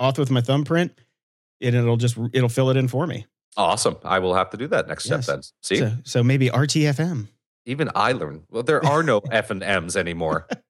[0.00, 0.92] auth with my thumbprint,
[1.60, 3.26] and it'll just it'll fill it in for me.
[3.56, 3.96] Awesome.
[4.04, 5.24] I will have to do that next yes.
[5.24, 5.42] step then.
[5.62, 7.28] See, so, so maybe RTFM.
[7.64, 8.42] Even I learned.
[8.50, 10.46] Well, there are no F and M's anymore.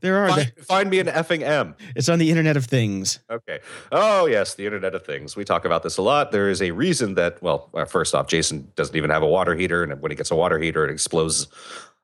[0.00, 0.28] There are.
[0.28, 1.74] Find, find, me an effing M.
[1.94, 3.20] It's on the Internet of Things.
[3.30, 3.60] Okay.
[3.92, 5.36] Oh, yes, the Internet of Things.
[5.36, 6.32] We talk about this a lot.
[6.32, 9.54] There is a reason that, well, uh, first off, Jason doesn't even have a water
[9.54, 9.82] heater.
[9.82, 11.48] And when he gets a water heater, it explodes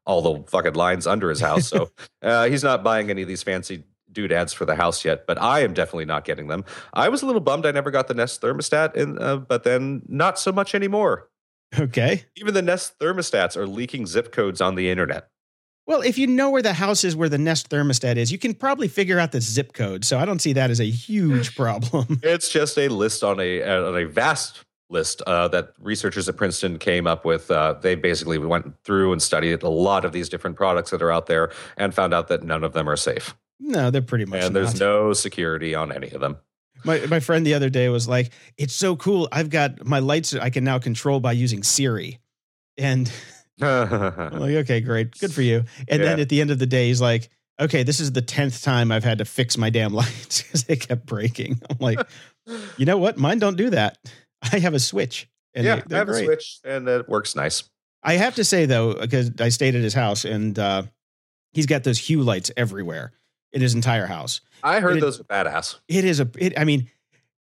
[0.04, 1.68] all the fucking lines under his house.
[1.68, 1.90] So
[2.22, 5.60] uh, he's not buying any of these fancy doodads for the house yet, but I
[5.60, 6.64] am definitely not getting them.
[6.92, 10.02] I was a little bummed I never got the Nest thermostat, in, uh, but then
[10.06, 11.28] not so much anymore.
[11.78, 12.24] Okay.
[12.36, 15.28] Even the Nest thermostats are leaking zip codes on the internet.
[15.86, 18.54] Well, if you know where the house is where the Nest thermostat is, you can
[18.54, 20.04] probably figure out the zip code.
[20.04, 22.20] So I don't see that as a huge problem.
[22.22, 26.78] It's just a list on a on a vast list uh, that researchers at Princeton
[26.78, 27.50] came up with.
[27.50, 31.10] Uh, they basically went through and studied a lot of these different products that are
[31.10, 33.34] out there and found out that none of them are safe.
[33.58, 34.42] No, they're pretty much.
[34.42, 36.36] And there's no security on any of them.
[36.84, 39.28] My my friend the other day was like, "It's so cool!
[39.32, 42.18] I've got my lights I can now control by using Siri,"
[42.76, 43.10] and
[43.62, 46.08] I'm like, "Okay, great, good for you." And yeah.
[46.08, 48.92] then at the end of the day, he's like, "Okay, this is the tenth time
[48.92, 52.00] I've had to fix my damn lights because they kept breaking." I'm like,
[52.76, 53.18] "You know what?
[53.18, 53.98] Mine don't do that.
[54.52, 56.22] I have a switch." And yeah, they, I have great.
[56.22, 57.64] a switch, and it works nice.
[58.02, 60.84] I have to say though, because I stayed at his house, and uh,
[61.52, 63.12] he's got those hue lights everywhere
[63.52, 64.40] in his entire house.
[64.62, 65.78] I heard it, those are badass.
[65.88, 66.28] It is a.
[66.38, 66.90] It, I mean,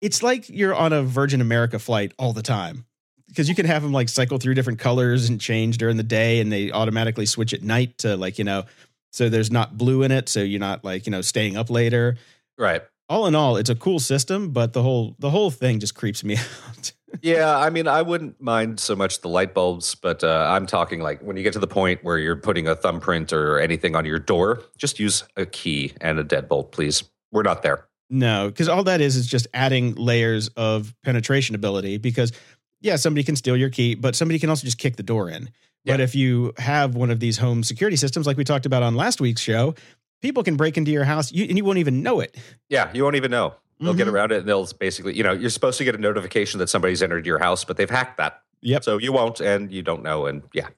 [0.00, 2.86] it's like you're on a Virgin America flight all the time
[3.28, 6.40] because you can have them like cycle through different colors and change during the day,
[6.40, 8.64] and they automatically switch at night to like you know,
[9.12, 12.16] so there's not blue in it, so you're not like you know staying up later.
[12.56, 12.82] Right.
[13.10, 16.24] All in all, it's a cool system, but the whole the whole thing just creeps
[16.24, 16.36] me
[16.68, 20.66] out yeah, I mean, I wouldn't mind so much the light bulbs, but uh, I'm
[20.66, 23.96] talking like when you get to the point where you're putting a thumbprint or anything
[23.96, 27.04] on your door, just use a key and a deadbolt, please.
[27.32, 27.86] We're not there.
[28.10, 31.98] No, because all that is is just adding layers of penetration ability.
[31.98, 32.32] Because
[32.80, 35.50] yeah, somebody can steal your key, but somebody can also just kick the door in.
[35.84, 35.94] Yeah.
[35.94, 38.94] But if you have one of these home security systems, like we talked about on
[38.94, 39.74] last week's show,
[40.20, 42.36] people can break into your house you, and you won't even know it.
[42.68, 43.54] Yeah, you won't even know.
[43.80, 43.98] They'll mm-hmm.
[43.98, 46.68] get around it and they'll basically, you know, you're supposed to get a notification that
[46.68, 48.42] somebody's entered your house, but they've hacked that.
[48.60, 48.82] Yep.
[48.82, 50.26] So you won't and you don't know.
[50.26, 50.68] And yeah.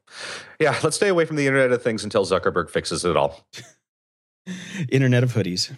[0.59, 0.79] Yeah.
[0.83, 3.47] Let's stay away from the Internet of Things until Zuckerberg fixes it all.
[4.91, 5.75] Internet of Hoodies.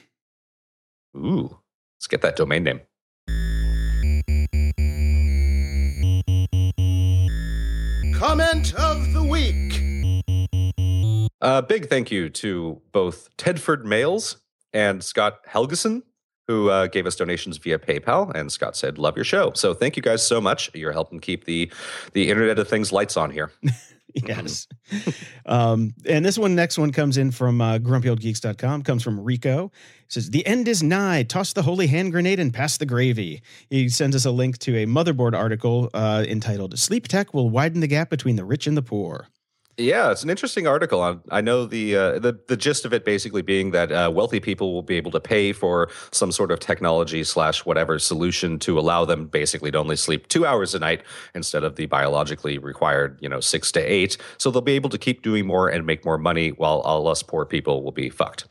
[1.17, 1.57] Ooh.
[1.97, 2.81] Let's get that domain name.
[8.63, 9.81] Of the week.
[11.43, 14.37] A uh, big thank you to both Tedford Males
[14.73, 16.03] and Scott Helgeson
[16.47, 18.33] who uh, gave us donations via PayPal.
[18.35, 20.71] And Scott said, "Love your show." So thank you guys so much.
[20.75, 21.73] You're helping keep the
[22.13, 23.51] the Internet of Things lights on here.
[24.27, 24.67] yes.
[25.47, 29.71] um, and this one, next one comes in from uh, grumpyoldgeeks.com, comes from Rico.
[30.09, 31.23] Says, The end is nigh.
[31.23, 33.43] Toss the holy hand grenade and pass the gravy.
[33.71, 37.81] He sends us a link to a motherboard article uh, entitled Sleep Tech Will Widen
[37.81, 39.29] the Gap Between the Rich and the Poor.
[39.79, 41.01] Yeah, it's an interesting article.
[41.01, 44.39] On I know the uh, the the gist of it basically being that uh, wealthy
[44.39, 48.79] people will be able to pay for some sort of technology slash whatever solution to
[48.79, 51.03] allow them basically to only sleep two hours a night
[51.35, 54.19] instead of the biologically required you know six to eight.
[54.37, 57.23] So they'll be able to keep doing more and make more money, while all us
[57.23, 58.49] poor people will be fucked.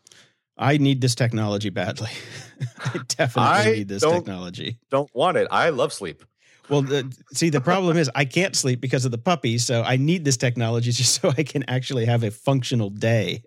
[0.58, 2.12] I need this technology badly.
[2.80, 4.80] I definitely I need this technology.
[4.90, 5.48] Don't want it.
[5.52, 6.24] I love sleep.
[6.72, 9.98] Well, the, see, the problem is I can't sleep because of the puppy, so I
[9.98, 13.44] need this technology just so I can actually have a functional day.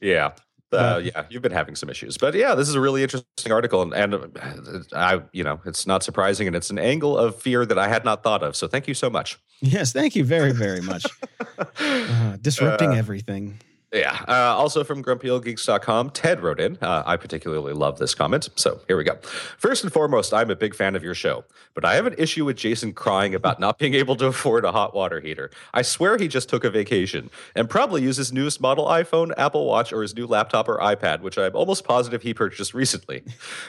[0.00, 0.32] Yeah.
[0.72, 3.82] Uh, yeah, you've been having some issues, but yeah, this is a really interesting article,
[3.82, 7.64] and, and uh, I, you know, it's not surprising, and it's an angle of fear
[7.64, 8.56] that I had not thought of.
[8.56, 9.38] So, thank you so much.
[9.60, 11.06] Yes, thank you very, very much.
[11.78, 13.58] uh, disrupting uh, everything.
[13.96, 14.22] Yeah.
[14.28, 16.76] Uh, also from grumpyoldgeeks.com, Ted wrote in.
[16.82, 18.48] Uh, I particularly love this comment.
[18.56, 19.16] So here we go.
[19.58, 22.44] First and foremost, I'm a big fan of your show, but I have an issue
[22.44, 25.50] with Jason crying about not being able to afford a hot water heater.
[25.72, 29.66] I swear he just took a vacation and probably used his newest model iPhone, Apple
[29.66, 33.22] Watch, or his new laptop or iPad, which I'm almost positive he purchased recently.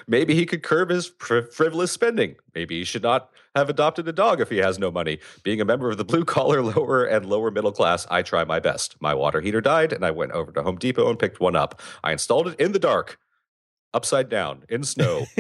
[0.08, 2.36] Maybe he could curb his fr- frivolous spending.
[2.54, 5.20] Maybe he should not have adopted a dog if he has no money.
[5.44, 8.60] Being a member of the blue collar, lower and lower middle class, I try my
[8.60, 8.96] best.
[9.02, 11.82] My water heater died, and I went over to Home Depot and picked one up.
[12.04, 13.20] I installed it in the dark,
[13.94, 15.26] upside down, in snow.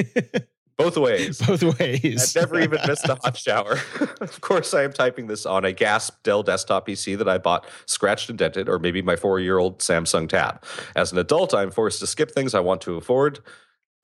[0.77, 1.39] Both ways.
[1.39, 2.37] Both ways.
[2.37, 3.79] I never even missed a hot shower.
[4.21, 7.65] of course, I am typing this on a GASP Dell desktop PC that I bought
[7.87, 10.63] scratched and dented, or maybe my four year old Samsung Tab.
[10.95, 13.39] As an adult, I'm forced to skip things I want to afford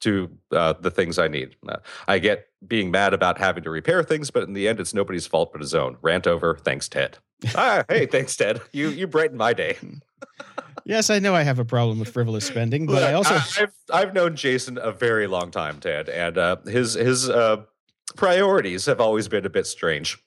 [0.01, 1.55] to uh, the things I need.
[1.67, 4.95] Uh, I get being mad about having to repair things, but in the end, it's
[4.95, 5.97] nobody's fault but his own.
[6.01, 6.57] Rant over.
[6.57, 7.19] Thanks, Ted.
[7.55, 8.61] ah, hey, thanks, Ted.
[8.71, 9.77] You you brighten my day.
[10.85, 13.73] Yes, I know I have a problem with frivolous spending, but Look, I also I've
[13.91, 17.63] I've known Jason a very long time, Ted, and uh, his his uh,
[18.15, 20.17] priorities have always been a bit strange.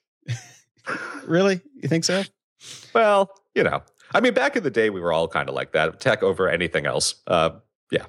[1.25, 2.23] really, you think so?
[2.93, 5.73] Well, you know, I mean, back in the day, we were all kind of like
[5.73, 5.99] that.
[5.99, 7.15] Tech over anything else.
[7.27, 7.51] Uh,
[7.91, 8.05] yeah.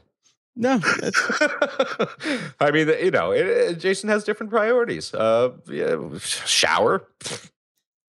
[0.61, 0.81] No,
[2.61, 5.15] I mean, you know, it, it, Jason has different priorities.
[5.15, 7.07] Uh, yeah, shower.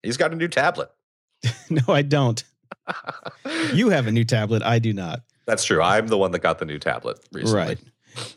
[0.02, 0.90] He's got a new tablet.
[1.70, 2.42] no, I don't.
[3.74, 4.64] You have a new tablet.
[4.64, 5.22] I do not.
[5.46, 5.82] That's true.
[5.82, 7.60] I'm the one that got the new tablet recently.
[7.60, 7.80] Right.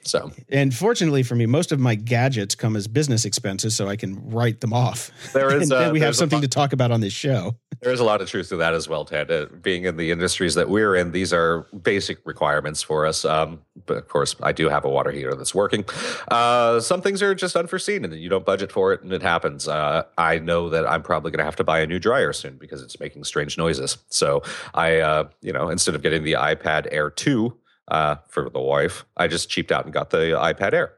[0.05, 3.97] So And fortunately for me, most of my gadgets come as business expenses, so I
[3.97, 5.11] can write them off.
[5.33, 7.57] there and is then uh, we have something to talk about on this show.
[7.83, 9.31] There is a lot of truth to that as well, Ted.
[9.31, 13.25] Uh, being in the industries that we're in, these are basic requirements for us.
[13.25, 15.87] Um, but of course, I do have a water heater that's working.
[16.29, 19.67] Uh, some things are just unforeseen and you don't budget for it and it happens.
[19.67, 22.59] Uh, I know that I'm probably going to have to buy a new dryer soon
[22.59, 23.97] because it's making strange noises.
[24.11, 24.43] So
[24.75, 27.57] I, uh, you know, instead of getting the iPad Air 2
[27.89, 30.95] uh, for the wife, I just cheaped out and got the iPad Air.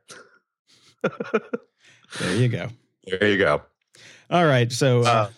[2.20, 2.68] There you go.
[3.06, 3.62] There you go.
[4.30, 4.70] All right.
[4.70, 5.30] So, uh,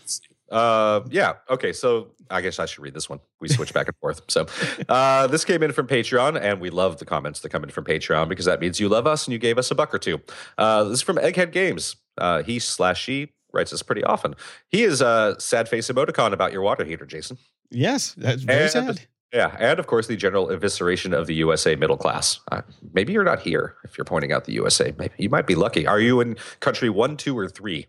[0.51, 1.35] Uh, yeah.
[1.51, 1.73] Okay.
[1.73, 3.21] So I guess I should read this one.
[3.41, 4.23] We switch back and forth.
[4.29, 4.47] So
[4.89, 7.85] uh, this came in from Patreon, and we love the comments that come in from
[7.85, 10.21] Patreon because that means you love us and you gave us a buck or two.
[10.59, 11.97] Uh, this is from Egghead Games.
[12.19, 14.35] Uh, he slash she writes us pretty often.
[14.69, 17.39] He is a sad face emoticon about your water heater, Jason.
[17.71, 19.01] yes, that's very and- sad.
[19.33, 22.39] Yeah, and of course the general evisceration of the USA middle class.
[22.53, 24.95] Uh, maybe you're not here if you're pointing out the USA.
[24.97, 25.89] Maybe you might be lucky.
[25.89, 27.89] Are you in country one, two, or three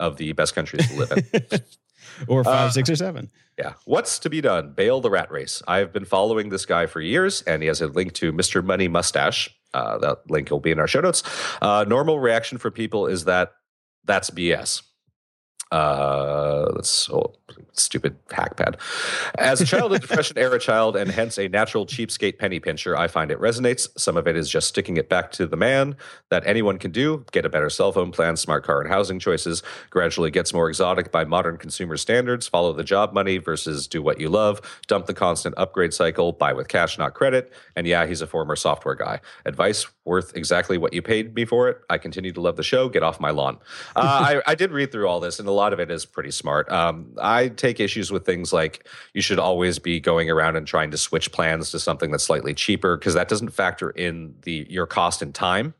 [0.00, 1.60] of the best countries to live in?
[2.28, 3.30] or five, Uh, six, or seven.
[3.58, 3.72] Yeah.
[3.84, 4.72] What's to be done?
[4.72, 5.62] Bail the rat race.
[5.66, 8.62] I've been following this guy for years, and he has a link to Mr.
[8.64, 9.48] Money Mustache.
[9.74, 11.22] Uh, that link will be in our show notes.
[11.62, 13.52] Uh, normal reaction for people is that
[14.04, 14.82] that's BS.
[15.72, 17.34] Uh, that's oh,
[17.72, 18.76] stupid hackpad.
[19.38, 23.08] As a child, a depression era child, and hence a natural cheapskate penny pincher, I
[23.08, 23.88] find it resonates.
[23.98, 25.96] Some of it is just sticking it back to the man
[26.30, 27.24] that anyone can do.
[27.32, 29.62] Get a better cell phone plan, smart car and housing choices.
[29.90, 32.46] Gradually gets more exotic by modern consumer standards.
[32.46, 34.60] Follow the job money versus do what you love.
[34.86, 36.32] Dump the constant upgrade cycle.
[36.32, 37.52] Buy with cash, not credit.
[37.74, 39.20] And yeah, he's a former software guy.
[39.44, 41.80] Advice worth exactly what you paid me for it.
[41.90, 42.88] I continue to love the show.
[42.88, 43.58] Get off my lawn.
[43.96, 46.30] Uh, I, I did read through all this, and a lot of it is pretty
[46.30, 46.70] smart.
[46.70, 50.90] Um, I take issues with things like you should always be going around and trying
[50.92, 54.86] to switch plans to something that's slightly cheaper because that doesn't factor in the your
[54.86, 55.74] cost and time.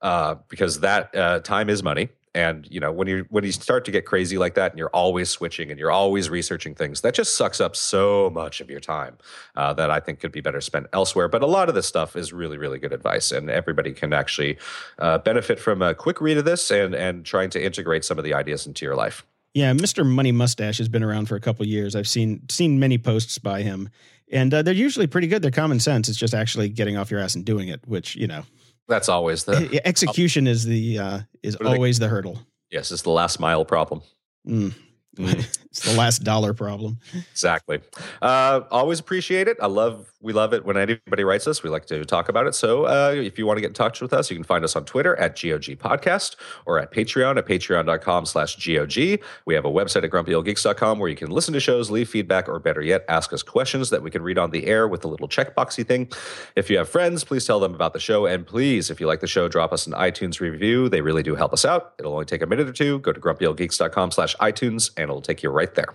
[0.00, 3.84] Uh, because that uh, time is money, and you know when you when you start
[3.84, 7.14] to get crazy like that, and you're always switching and you're always researching things, that
[7.14, 9.18] just sucks up so much of your time
[9.56, 11.28] uh, that I think could be better spent elsewhere.
[11.28, 14.58] But a lot of this stuff is really really good advice, and everybody can actually
[14.98, 18.24] uh, benefit from a quick read of this and and trying to integrate some of
[18.24, 19.24] the ideas into your life.
[19.54, 20.06] Yeah, Mr.
[20.06, 21.94] Money Mustache has been around for a couple years.
[21.94, 23.90] I've seen seen many posts by him,
[24.30, 25.42] and uh, they're usually pretty good.
[25.42, 26.08] They're common sense.
[26.08, 28.44] It's just actually getting off your ass and doing it, which you know,
[28.92, 32.38] That's always the execution is the uh, is are they- always the hurdle.
[32.70, 34.02] yes, it's the last mile problem.
[34.46, 34.74] Mm.
[35.18, 36.98] it's the last dollar problem.
[37.30, 37.80] Exactly.
[38.22, 39.58] Uh, always appreciate it.
[39.60, 41.62] I love, we love it when anybody writes us.
[41.62, 42.54] We like to talk about it.
[42.54, 44.74] So uh, if you want to get in touch with us, you can find us
[44.74, 49.20] on Twitter at GOG Podcast or at Patreon at patreon.com slash GOG.
[49.44, 52.58] We have a website at grumpyoldgeeks.com where you can listen to shows, leave feedback, or
[52.58, 55.28] better yet, ask us questions that we can read on the air with the little
[55.28, 56.10] checkboxy thing.
[56.56, 58.24] If you have friends, please tell them about the show.
[58.24, 60.88] And please, if you like the show, drop us an iTunes review.
[60.88, 61.92] They really do help us out.
[61.98, 63.00] It'll only take a minute or two.
[63.00, 65.94] Go to grumpyoldgeeks.com slash iTunes and it'll take you right there.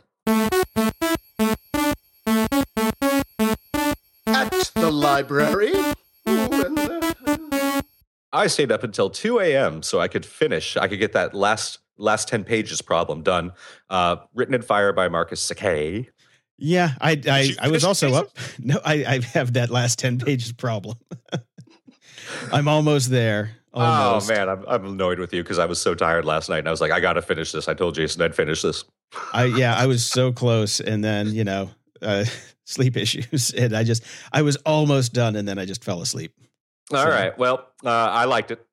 [4.28, 5.74] At the library.
[6.30, 7.84] Ooh, and,
[8.34, 9.82] I stayed up until 2 a.m.
[9.82, 10.78] so I could finish.
[10.78, 13.54] I could get that last last 10 pages problem done.
[13.90, 16.10] Uh, written in fire by Marcus Sakey.
[16.58, 18.30] Yeah, I I, I was also up.
[18.60, 20.98] No, I, I have that last ten pages problem.
[22.52, 23.52] I'm almost there.
[23.74, 24.32] Almost.
[24.32, 26.68] Oh man, I'm, I'm annoyed with you because I was so tired last night and
[26.68, 27.68] I was like, I got to finish this.
[27.68, 28.84] I told Jason I'd finish this.
[29.34, 31.70] I yeah, I was so close, and then you know,
[32.02, 32.26] uh,
[32.66, 36.34] sleep issues, and I just I was almost done, and then I just fell asleep.
[36.94, 37.38] All So- right.
[37.38, 38.66] Well, uh, I liked it.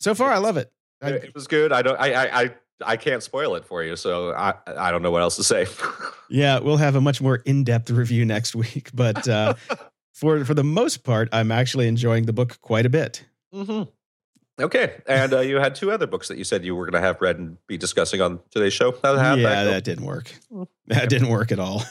[0.00, 0.70] So far, I love it.
[1.02, 1.72] I, It was good.
[1.72, 1.98] I don't.
[2.00, 2.12] I.
[2.12, 2.40] I.
[2.42, 5.44] I I can't spoil it for you, so I I don't know what else to
[5.44, 5.66] say.
[6.30, 9.52] yeah, we'll have a much more in depth review next week, but uh,
[10.14, 13.24] for for the most part, I'm actually enjoying the book quite a bit.
[13.52, 13.82] hmm
[14.60, 17.06] Okay, and uh, you had two other books that you said you were going to
[17.06, 18.92] have read and be discussing on today's show.
[19.02, 20.32] How, how'd yeah, that that didn't work.
[20.86, 21.82] That didn't work at all.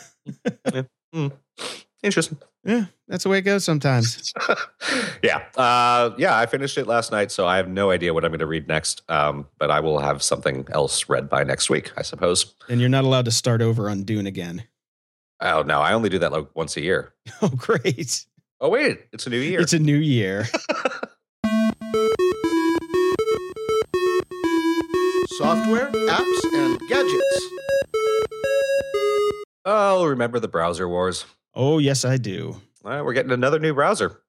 [2.04, 2.38] Interesting.
[2.64, 4.34] Yeah, that's the way it goes sometimes.
[5.24, 6.38] yeah, uh, yeah.
[6.38, 8.68] I finished it last night, so I have no idea what I'm going to read
[8.68, 9.02] next.
[9.10, 12.54] Um, but I will have something else read by next week, I suppose.
[12.68, 14.64] And you're not allowed to start over on Dune again.
[15.42, 17.14] Oh no, I only do that like once a year.
[17.42, 18.26] Oh, great!
[18.60, 19.62] Oh wait, it's a new year.
[19.62, 20.48] It's a new year.
[25.50, 27.48] Software, apps, and gadgets.
[29.66, 31.26] oh, remember the browser wars?
[31.56, 32.62] Oh, yes, I do.
[32.86, 34.22] All right, we're getting another new browser.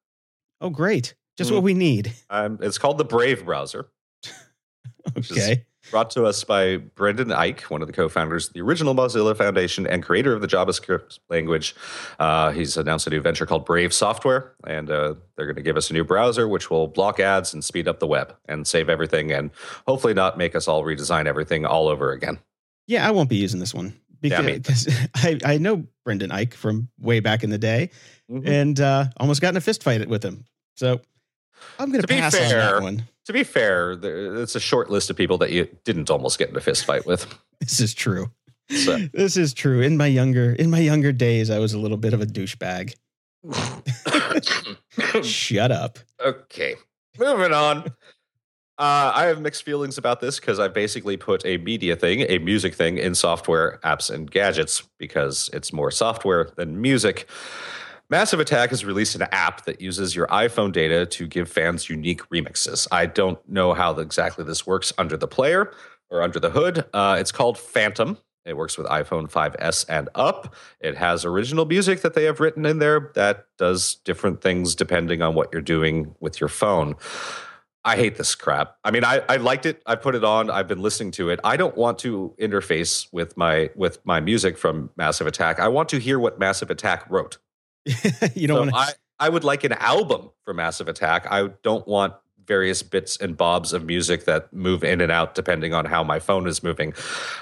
[0.61, 1.13] Oh, great!
[1.37, 1.55] Just Mm.
[1.55, 2.11] what we need.
[2.31, 3.91] Um, it's called the Brave browser.
[5.15, 5.65] is- Okay.
[5.89, 9.87] Brought to us by Brendan Eich, one of the co-founders of the original Mozilla Foundation
[9.87, 11.75] and creator of the JavaScript language.
[12.19, 15.77] Uh, he's announced a new venture called Brave Software, and uh, they're going to give
[15.77, 18.89] us a new browser which will block ads and speed up the web and save
[18.89, 19.49] everything, and
[19.87, 22.37] hopefully not make us all redesign everything all over again.
[22.87, 26.53] Yeah, I won't be using this one because, Yeah, because I, I know Brendan Eich
[26.53, 27.89] from way back in the day
[28.29, 28.47] Mhm.
[28.47, 30.45] and uh, almost got in a fist fight with him.
[30.75, 31.01] So
[31.79, 33.03] I'm going To pass on that one.
[33.25, 36.55] To be fair, it's a short list of people that you didn't almost get in
[36.55, 37.27] a fist fight with.
[37.61, 38.31] This is true.
[38.71, 38.97] So.
[39.13, 39.81] This is true.
[39.81, 42.95] In my younger in my younger days, I was a little bit of a douchebag.
[45.23, 45.99] Shut up.
[46.19, 46.75] okay,
[47.19, 47.93] moving on.
[48.77, 52.39] Uh, I have mixed feelings about this because I basically put a media thing, a
[52.39, 57.29] music thing, in software, apps, and gadgets because it's more software than music.
[58.11, 62.27] Massive Attack has released an app that uses your iPhone data to give fans unique
[62.27, 62.85] remixes.
[62.91, 65.71] I don't know how exactly this works under the player
[66.09, 66.83] or under the hood.
[66.93, 68.17] Uh, it's called Phantom.
[68.43, 70.53] It works with iPhone 5S and up.
[70.81, 75.21] It has original music that they have written in there that does different things depending
[75.21, 76.97] on what you're doing with your phone.
[77.85, 78.75] I hate this crap.
[78.83, 79.81] I mean, I, I liked it.
[79.85, 80.49] I put it on.
[80.49, 81.39] I've been listening to it.
[81.45, 85.61] I don't want to interface with my with my music from Massive Attack.
[85.61, 87.37] I want to hear what Massive Attack wrote.
[88.35, 88.77] you don't So want to.
[88.77, 91.27] I, I would like an album for Massive Attack.
[91.29, 92.13] I don't want
[92.45, 96.19] various bits and bobs of music that move in and out depending on how my
[96.19, 96.93] phone is moving.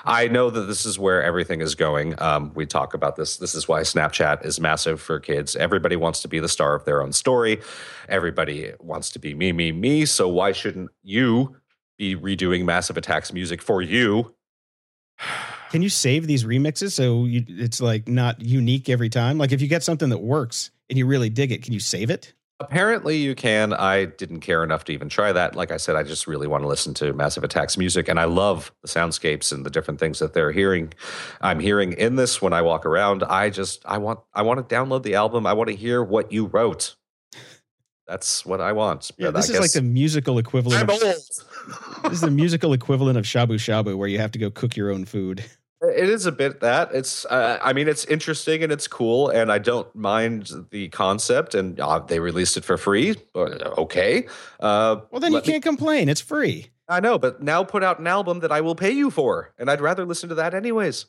[0.06, 2.22] I know that this is where everything is going.
[2.22, 3.38] Um, we talk about this.
[3.38, 5.56] This is why Snapchat is massive for kids.
[5.56, 7.62] Everybody wants to be the star of their own story.
[8.08, 10.06] Everybody wants to be me, me, me.
[10.06, 11.56] So why shouldn't you
[11.98, 14.36] be redoing Massive Attack's music for you?
[15.70, 19.38] Can you save these remixes so you, it's like not unique every time?
[19.38, 22.10] Like if you get something that works and you really dig it, can you save
[22.10, 22.34] it?
[22.62, 23.72] Apparently, you can.
[23.72, 25.56] I didn't care enough to even try that.
[25.56, 28.26] Like I said, I just really want to listen to Massive Attack's music, and I
[28.26, 30.94] love the soundscapes and the different things that they're hearing.
[31.40, 33.24] I'm hearing in this when I walk around.
[33.24, 35.48] I just, I want, I want to download the album.
[35.48, 36.98] I want to hear what you wrote.
[38.10, 39.12] That's what I want.
[39.18, 40.82] Yeah, this I is like the musical equivalent.
[40.82, 42.04] I'm Of, old.
[42.04, 44.92] this is the musical equivalent of shabu shabu, where you have to go cook your
[44.92, 45.46] own food.
[45.82, 47.26] It is a bit that it's.
[47.26, 51.56] Uh, I mean, it's interesting and it's cool, and I don't mind the concept.
[51.56, 53.16] And uh, they released it for free.
[53.36, 54.28] Okay.
[54.60, 56.10] Uh, Well, then you can't complain.
[56.10, 56.68] It's free.
[56.90, 59.70] I know, but now put out an album that I will pay you for, and
[59.70, 61.06] I'd rather listen to that anyways.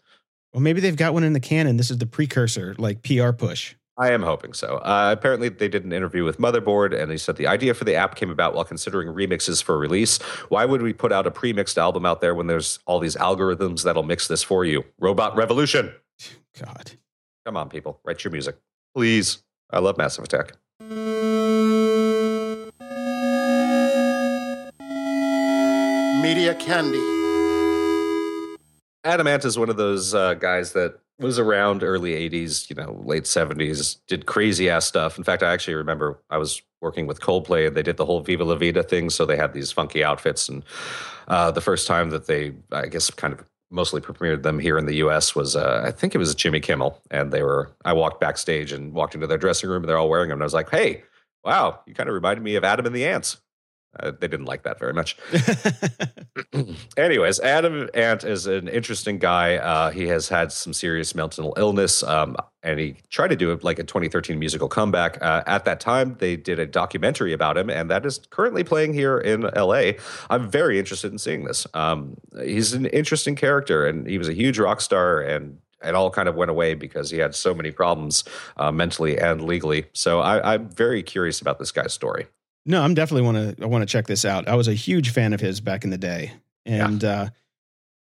[0.52, 1.76] Well, maybe they've got one in the canon.
[1.76, 3.74] This is the precursor, like PR push.
[4.00, 4.78] I am hoping so.
[4.78, 7.94] Uh, apparently, they did an interview with Motherboard, and they said the idea for the
[7.96, 10.16] app came about while considering remixes for release.
[10.48, 13.84] Why would we put out a pre-mixed album out there when there's all these algorithms
[13.84, 14.84] that'll mix this for you?
[14.98, 15.92] Robot Revolution!
[16.58, 16.92] God.
[17.44, 18.56] Come on, people, write your music,
[18.94, 19.42] please.
[19.70, 20.52] I love Massive Attack.
[26.22, 26.98] Media Candy.
[29.04, 33.00] Adam Ant is one of those uh, guys that was around early 80s, you know,
[33.04, 35.18] late 70s, did crazy ass stuff.
[35.18, 38.20] In fact, I actually remember I was working with Coldplay and they did the whole
[38.20, 39.10] Viva La Vida thing.
[39.10, 40.48] So they had these funky outfits.
[40.48, 40.64] And
[41.28, 44.86] uh, the first time that they, I guess, kind of mostly premiered them here in
[44.86, 47.00] the US was, uh, I think it was Jimmy Kimmel.
[47.10, 50.10] And they were, I walked backstage and walked into their dressing room and they're all
[50.10, 50.36] wearing them.
[50.36, 51.04] And I was like, hey,
[51.44, 53.36] wow, you kind of reminded me of Adam and the Ants.
[53.98, 55.16] Uh, they didn't like that very much.
[56.96, 59.56] Anyways, Adam Ant is an interesting guy.
[59.56, 63.64] Uh, he has had some serious mental illness, um, and he tried to do it
[63.64, 65.20] like a 2013 musical comeback.
[65.20, 68.94] Uh, at that time, they did a documentary about him, and that is currently playing
[68.94, 69.92] here in LA.
[70.28, 71.66] I'm very interested in seeing this.
[71.74, 76.10] Um, he's an interesting character, and he was a huge rock star, and it all
[76.10, 78.22] kind of went away because he had so many problems
[78.56, 79.86] uh, mentally and legally.
[79.92, 82.26] So I, I'm very curious about this guy's story.
[82.66, 83.62] No, I'm definitely want to.
[83.64, 84.48] I want to check this out.
[84.48, 86.32] I was a huge fan of his back in the day,
[86.66, 87.30] and uh,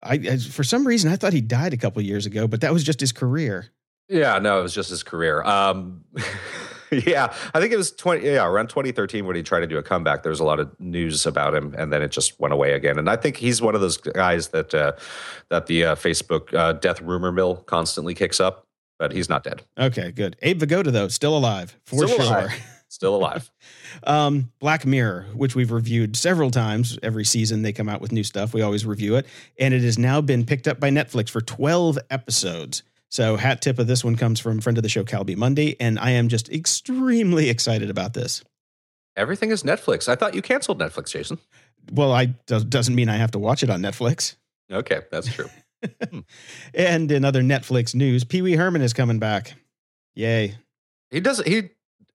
[0.04, 2.74] I, I for some reason I thought he died a couple years ago, but that
[2.74, 3.68] was just his career.
[4.10, 5.44] Yeah, no, it was just his career.
[5.44, 6.04] Um,
[6.92, 8.26] yeah, I think it was twenty.
[8.26, 10.24] Yeah, around 2013 when he tried to do a comeback.
[10.24, 12.98] There was a lot of news about him, and then it just went away again.
[12.98, 14.94] And I think he's one of those guys that uh,
[15.50, 18.66] that the uh, Facebook uh, death rumor mill constantly kicks up.
[18.98, 19.62] But he's not dead.
[19.78, 20.36] Okay, good.
[20.42, 22.26] Abe Vigoda though, still alive for Still sure.
[22.26, 22.52] alive.
[22.90, 23.50] Still alive.
[24.04, 26.98] Um, Black Mirror, which we've reviewed several times.
[27.02, 28.54] Every season they come out with new stuff.
[28.54, 29.26] We always review it,
[29.60, 32.84] and it has now been picked up by Netflix for 12 episodes.
[33.10, 36.00] So, hat tip of this one comes from friend of the show, Calby Monday, and
[36.00, 38.44] I am just extremely excited about this.
[39.18, 40.08] Everything is Netflix.
[40.08, 41.40] I thought you canceled Netflix, Jason.
[41.92, 44.36] Well, I does, doesn't mean I have to watch it on Netflix.
[44.72, 45.50] Okay, that's true.
[46.74, 49.54] And in other Netflix news, Pee Wee Herman is coming back.
[50.16, 50.56] Yay!
[51.10, 51.42] he does.
[51.42, 51.70] He.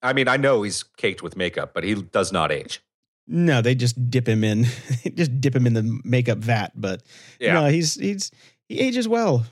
[0.05, 2.81] I mean, I know he's caked with makeup, but he does not age.
[3.27, 4.65] No, they just dip him in,
[5.15, 6.73] just dip him in the makeup vat.
[6.77, 7.03] But
[7.41, 7.55] Yeah.
[7.55, 8.31] no, he's he's
[8.69, 9.45] he ages well.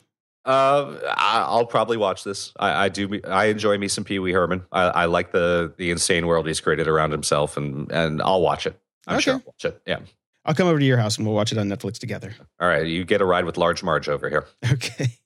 [0.44, 2.52] Uh, I'll probably watch this.
[2.58, 3.20] I, I do.
[3.28, 4.62] I enjoy me some Pee Wee Herman.
[4.72, 8.66] I, I like the the insane world he's created around himself, and and I'll watch
[8.66, 8.78] it.
[9.06, 9.42] I'm sure Okay.
[9.46, 9.82] I'll watch it.
[9.86, 9.98] Yeah.
[10.44, 12.34] I'll come over to your house and we'll watch it on Netflix together.
[12.60, 12.84] All right.
[12.84, 14.46] You get a ride with Large Marge over here.
[14.72, 15.16] Okay.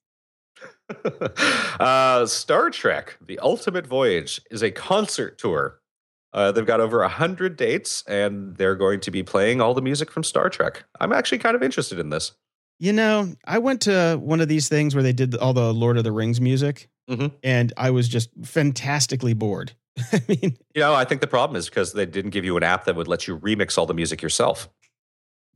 [1.80, 5.80] uh, Star Trek: The Ultimate Voyage is a concert tour.
[6.32, 9.82] Uh, they've got over a hundred dates, and they're going to be playing all the
[9.82, 10.84] music from Star Trek.
[11.00, 12.32] I'm actually kind of interested in this.
[12.78, 15.96] You know, I went to one of these things where they did all the Lord
[15.96, 17.32] of the Rings music, Mhm.
[17.42, 19.72] and I was just fantastically bored.
[20.12, 22.62] I mean, You know, I think the problem is because they didn't give you an
[22.62, 24.68] app that would let you remix all the music yourself.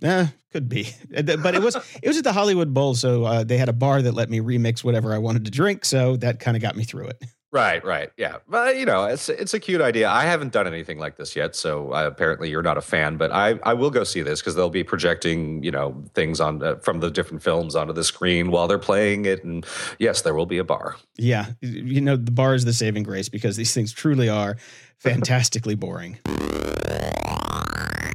[0.03, 3.59] Eh, could be, but it was it was at the Hollywood Bowl, so uh, they
[3.59, 5.85] had a bar that let me remix whatever I wanted to drink.
[5.85, 7.23] So that kind of got me through it.
[7.53, 8.37] Right, right, yeah.
[8.49, 10.09] But you know, it's it's a cute idea.
[10.09, 13.17] I haven't done anything like this yet, so uh, apparently you're not a fan.
[13.17, 16.63] But I I will go see this because they'll be projecting you know things on
[16.63, 19.67] uh, from the different films onto the screen while they're playing it, and
[19.99, 20.95] yes, there will be a bar.
[21.17, 24.57] Yeah, you know, the bar is the saving grace because these things truly are
[24.99, 26.19] fantastically boring.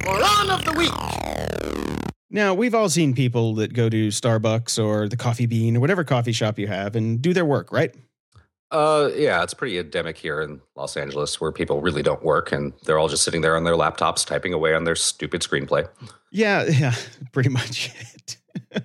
[0.06, 1.35] Moron of the week.
[2.36, 6.04] Now, we've all seen people that go to Starbucks or the Coffee Bean or whatever
[6.04, 7.94] coffee shop you have and do their work, right?
[8.70, 12.74] Uh, yeah, it's pretty endemic here in Los Angeles where people really don't work and
[12.84, 15.88] they're all just sitting there on their laptops typing away on their stupid screenplay.
[16.30, 16.92] Yeah, yeah,
[17.32, 18.36] pretty much it.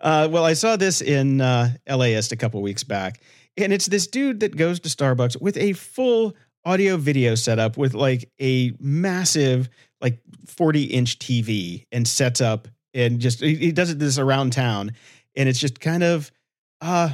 [0.00, 3.20] uh, well, I saw this in uh, LAist a couple weeks back,
[3.56, 6.34] and it's this dude that goes to Starbucks with a full
[6.64, 9.68] audio video setup with like a massive,
[10.00, 10.18] like
[10.48, 14.92] 40 inch TV and sets up and just he, he does it this around town,
[15.36, 16.30] and it's just kind of,
[16.80, 17.10] uh,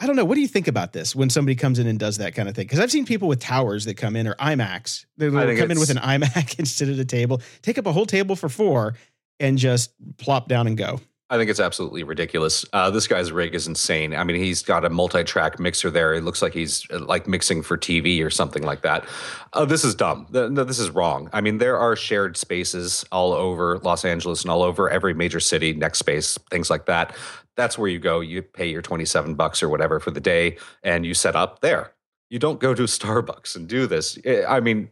[0.00, 0.24] I don't know.
[0.24, 2.54] What do you think about this when somebody comes in and does that kind of
[2.54, 2.66] thing?
[2.66, 5.06] Because I've seen people with towers that come in or iMacs.
[5.16, 8.06] They come in with an iMac and sit at a table, take up a whole
[8.06, 8.94] table for four,
[9.38, 11.00] and just plop down and go.
[11.32, 12.66] I think it's absolutely ridiculous.
[12.74, 14.14] Uh, this guy's rig is insane.
[14.14, 16.12] I mean, he's got a multi-track mixer there.
[16.12, 19.06] It looks like he's uh, like mixing for TV or something like that.
[19.54, 20.26] Uh, this is dumb.
[20.30, 21.30] No, this is wrong.
[21.32, 25.40] I mean, there are shared spaces all over Los Angeles and all over every major
[25.40, 27.16] city, next space, things like that.
[27.56, 28.20] That's where you go.
[28.20, 31.92] You pay your 27 bucks or whatever for the day and you set up there.
[32.28, 34.18] You don't go to Starbucks and do this.
[34.26, 34.90] Eh, I mean,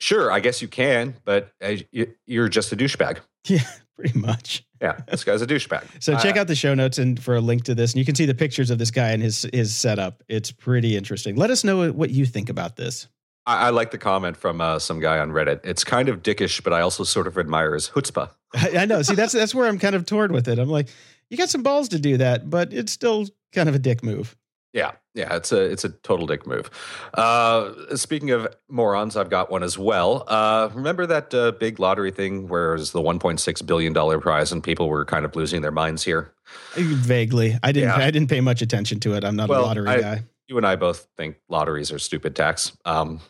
[0.00, 1.52] sure, I guess you can, but
[1.90, 3.20] you- you're just a douchebag.
[3.46, 3.62] Yeah,
[3.98, 4.64] pretty much.
[4.80, 5.84] Yeah, this guy's a douchebag.
[6.00, 8.04] So check I- out the show notes and for a link to this, and you
[8.04, 10.22] can see the pictures of this guy and his his setup.
[10.28, 11.34] It's pretty interesting.
[11.36, 13.08] Let us know what you think about this.
[13.46, 15.60] I, I like the comment from uh, some guy on Reddit.
[15.64, 18.30] It's kind of dickish, but I also sort of admire his chutzpah.
[18.54, 19.02] I, I know.
[19.02, 20.58] See, that's that's where I'm kind of torn with it.
[20.58, 20.88] I'm like,
[21.30, 24.36] you got some balls to do that, but it's still kind of a dick move.
[24.72, 26.70] Yeah, yeah, it's a it's a total dick move.
[27.14, 30.22] Uh, speaking of morons, I've got one as well.
[30.28, 34.52] Uh, remember that uh, big lottery thing where it was the 1.6 billion dollar prize
[34.52, 36.32] and people were kind of losing their minds here?
[36.76, 38.06] Vaguely, I didn't Yeah.
[38.06, 39.24] I didn't pay much attention to it.
[39.24, 40.24] I'm not Well, a lottery I- guy.
[40.46, 42.72] You and I both think lotteries are stupid tax.
[42.86, 43.20] Um,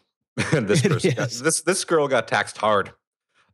[0.53, 2.93] and this person, got- this this girl got taxed hard.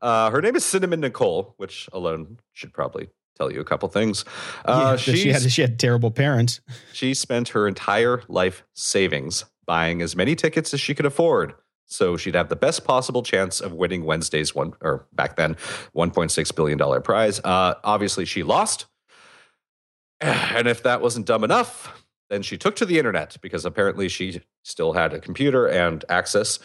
[0.02, 4.24] Uh, her name is Cinnamon Nicole, which alone should probably tell you a couple things.
[4.64, 6.60] Uh, that she had she had terrible parents.
[6.92, 11.54] She spent her entire life savings buying as many tickets as she could afford.
[11.86, 15.56] So she'd have the best possible chance of winning Wednesday's one, or back then,
[15.94, 17.40] $1.6 billion prize.
[17.44, 18.86] Uh, obviously, she lost.
[20.20, 24.40] And if that wasn't dumb enough, then she took to the internet because apparently she
[24.62, 26.58] still had a computer and access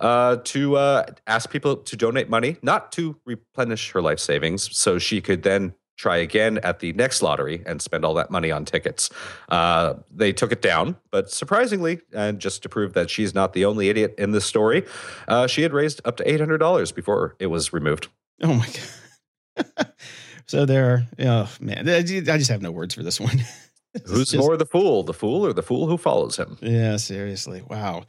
[0.00, 4.98] uh, to uh, ask people to donate money, not to replenish her life savings, so
[4.98, 8.64] she could then try again at the next lottery and spend all that money on
[8.64, 9.10] tickets.
[9.48, 13.64] Uh, they took it down, but surprisingly, and just to prove that she's not the
[13.64, 14.84] only idiot in this story,
[15.28, 18.08] uh, she had raised up to $800 before it was removed.
[18.42, 19.92] Oh my god.
[20.46, 23.44] so there, oh man, I just have no words for this one.
[24.06, 26.58] Who's just- more the fool, the fool or the fool who follows him?
[26.60, 27.62] Yeah, seriously.
[27.68, 28.04] Wow.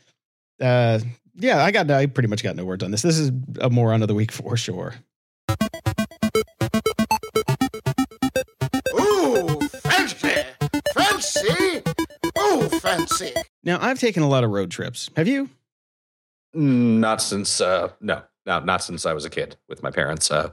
[0.59, 0.99] Uh,
[1.35, 1.91] yeah, I got.
[1.91, 3.01] I pretty much got no words on this.
[3.01, 4.95] This is a moron of the week for sure.
[12.97, 13.33] Fancy.
[13.63, 15.09] Now, I've taken a lot of road trips.
[15.15, 15.49] Have you?
[16.55, 20.31] Mm, Not since uh, no, no, not since I was a kid with my parents.
[20.31, 20.51] Uh,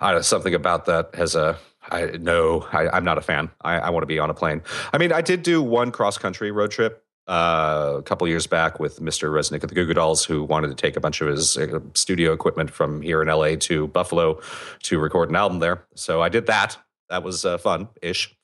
[0.00, 1.58] I something about that has a.
[1.90, 3.50] I no, I, I'm not a fan.
[3.62, 4.62] I, I want to be on a plane.
[4.92, 8.78] I mean, I did do one cross country road trip uh, a couple years back
[8.78, 9.30] with Mr.
[9.30, 11.78] Resnick of the Goo Goo Dolls, who wanted to take a bunch of his uh,
[11.94, 14.40] studio equipment from here in LA to Buffalo
[14.82, 15.84] to record an album there.
[15.94, 16.76] So I did that.
[17.08, 18.34] That was uh, fun ish.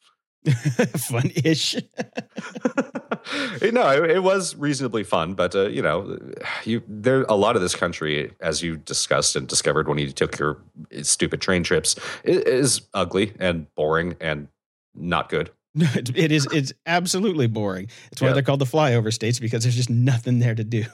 [0.97, 1.75] Fun-ish.
[3.73, 6.19] no, it, it, was reasonably fun, but uh, you know,
[6.65, 10.39] you there a lot of this country, as you discussed and discovered when you took
[10.39, 10.59] your
[11.03, 14.49] stupid train trips, is ugly and boring and
[14.95, 15.51] not good.
[15.75, 16.47] it is.
[16.53, 17.89] It's absolutely boring.
[18.13, 18.35] It's why yeah.
[18.35, 20.85] they're called the flyover states because there's just nothing there to do.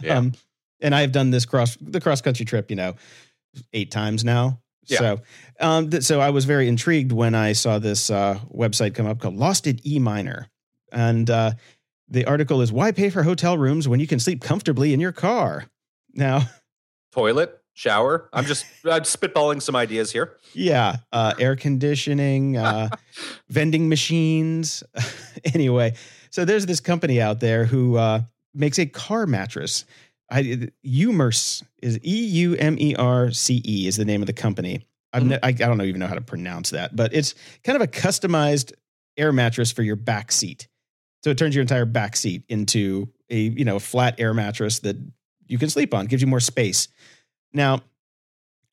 [0.00, 0.18] Yeah.
[0.18, 0.32] Um,
[0.80, 2.94] and I've done this cross the cross country trip, you know,
[3.72, 4.60] eight times now.
[4.88, 4.98] Yeah.
[4.98, 5.20] So,
[5.60, 9.20] um, th- so I was very intrigued when I saw this uh, website come up
[9.20, 10.48] called Lost Losted E Minor,
[10.92, 11.52] and uh,
[12.08, 15.12] the article is "Why pay for hotel rooms when you can sleep comfortably in your
[15.12, 15.66] car?"
[16.14, 16.42] Now,
[17.12, 18.28] toilet, shower.
[18.32, 20.36] I'm just I'm spitballing some ideas here.
[20.54, 22.88] Yeah, uh, air conditioning, uh,
[23.48, 24.82] vending machines.
[25.54, 25.94] anyway,
[26.30, 28.22] so there's this company out there who uh,
[28.54, 29.84] makes a car mattress
[30.30, 34.32] I Eumerce is E U M E R C E is the name of the
[34.32, 34.86] company.
[35.14, 35.28] Mm-hmm.
[35.28, 37.86] Ne- I, I don't even know how to pronounce that, but it's kind of a
[37.86, 38.72] customized
[39.16, 40.68] air mattress for your back seat.
[41.24, 44.96] So it turns your entire back seat into a you know flat air mattress that
[45.46, 46.88] you can sleep on, gives you more space.
[47.52, 47.80] Now,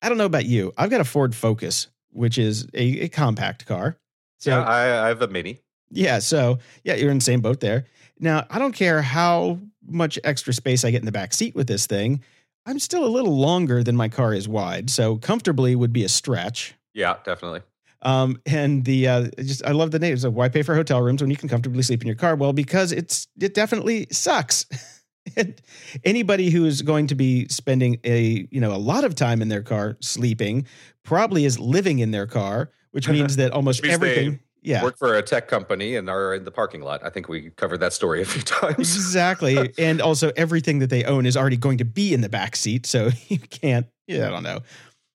[0.02, 0.72] I don't know about you.
[0.76, 3.96] I've got a Ford Focus, which is a, a compact car.
[4.38, 5.60] So, yeah, I, I have a Mini.
[5.90, 7.86] Yeah, so yeah, you're in the same boat there.
[8.18, 11.66] Now, I don't care how much extra space I get in the back seat with
[11.66, 12.22] this thing.
[12.64, 16.08] I'm still a little longer than my car is wide, so comfortably would be a
[16.08, 16.74] stretch.
[16.94, 17.60] Yeah, definitely.
[18.02, 20.16] Um, and the uh, just I love the name.
[20.16, 22.36] So why pay for hotel rooms when you can comfortably sleep in your car?
[22.36, 24.66] Well, because it's it definitely sucks.
[25.36, 25.60] and
[26.04, 29.48] anybody who is going to be spending a you know a lot of time in
[29.48, 30.66] their car sleeping
[31.04, 34.82] probably is living in their car, which means that almost everything yeah.
[34.82, 37.04] work for a tech company and are in the parking lot.
[37.04, 38.96] I think we covered that story a few times.
[38.96, 39.72] exactly.
[39.78, 42.84] and also everything that they own is already going to be in the back seat.
[42.84, 44.60] So you can't, yeah, I don't know.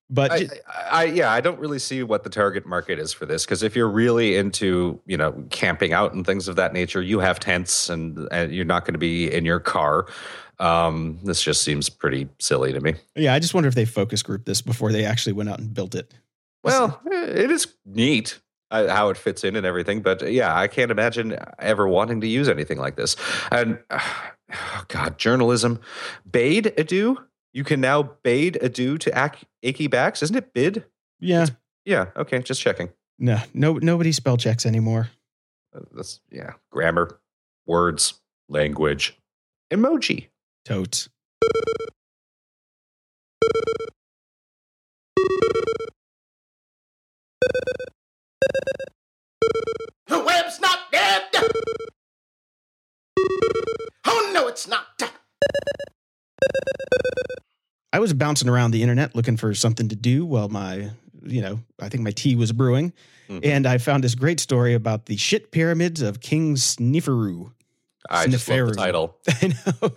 [0.08, 0.48] But I,
[0.90, 3.74] I, yeah, I don't really see what the target market is for this because if
[3.74, 7.88] you're really into you know camping out and things of that nature, you have tents
[7.88, 10.06] and, and you're not going to be in your car.
[10.58, 12.94] Um, this just seems pretty silly to me.
[13.16, 15.72] Yeah, I just wonder if they focus group this before they actually went out and
[15.72, 16.12] built it.
[16.62, 18.38] Well, it is neat
[18.72, 20.00] uh, how it fits in and everything.
[20.00, 23.14] But uh, yeah, I can't imagine ever wanting to use anything like this.
[23.52, 25.80] And oh God, journalism,
[26.28, 27.18] bade adieu.
[27.52, 30.54] You can now bade adieu to ac- achy backs, isn't it?
[30.54, 30.84] Bid.
[31.20, 31.42] Yeah.
[31.42, 31.52] It's,
[31.84, 32.06] yeah.
[32.16, 32.40] Okay.
[32.40, 32.88] Just checking.
[33.18, 35.10] No, no, nobody spell checks anymore.
[35.76, 36.54] Uh, that's yeah.
[36.70, 37.20] Grammar,
[37.66, 38.14] words,
[38.48, 39.16] language,
[39.72, 40.28] emoji,
[40.64, 41.08] totes.
[54.04, 54.86] Oh, no, it's not.
[57.92, 60.90] I was bouncing around the internet looking for something to do while my,
[61.22, 62.92] you know, I think my tea was brewing.
[63.28, 63.40] Mm-hmm.
[63.44, 67.52] And I found this great story about the shit pyramids of King Sneferu.
[68.10, 69.16] I just love the title.
[69.28, 69.90] I know.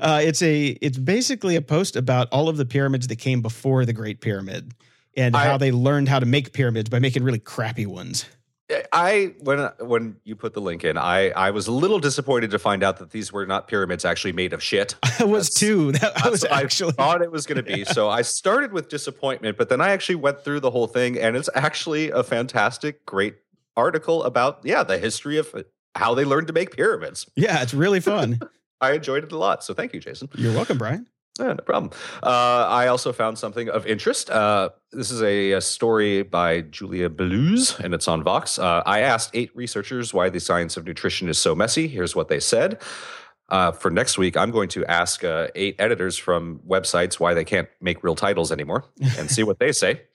[0.00, 3.84] Uh, it's a it's basically a post about all of the pyramids that came before
[3.84, 4.74] the Great Pyramid
[5.16, 8.26] and I, how they learned how to make pyramids by making really crappy ones.
[8.68, 11.98] Eh, I when uh, when you put the link in, I I was a little
[11.98, 14.96] disappointed to find out that these were not pyramids actually made of shit.
[15.20, 15.92] I was that's, too.
[16.00, 17.80] That I was actually I thought it was going to be.
[17.80, 17.84] Yeah.
[17.96, 21.36] So I started with disappointment, but then I actually went through the whole thing, and
[21.36, 23.36] it's actually a fantastic, great
[23.76, 25.54] article about yeah the history of
[25.94, 27.26] how they learned to make pyramids.
[27.36, 28.40] Yeah, it's really fun.
[28.80, 29.64] I enjoyed it a lot.
[29.64, 30.28] So thank you, Jason.
[30.34, 31.06] You're welcome, Brian.
[31.38, 31.92] Yeah, no problem.
[32.22, 34.30] Uh, I also found something of interest.
[34.30, 38.58] Uh, this is a, a, story by Julia Belluz, and it's on Vox.
[38.58, 41.88] Uh, I asked eight researchers why the science of nutrition is so messy.
[41.88, 42.80] Here's what they said.
[43.48, 47.44] Uh, for next week, I'm going to ask uh, eight editors from websites why they
[47.44, 48.84] can't make real titles anymore
[49.18, 50.02] and see what they say.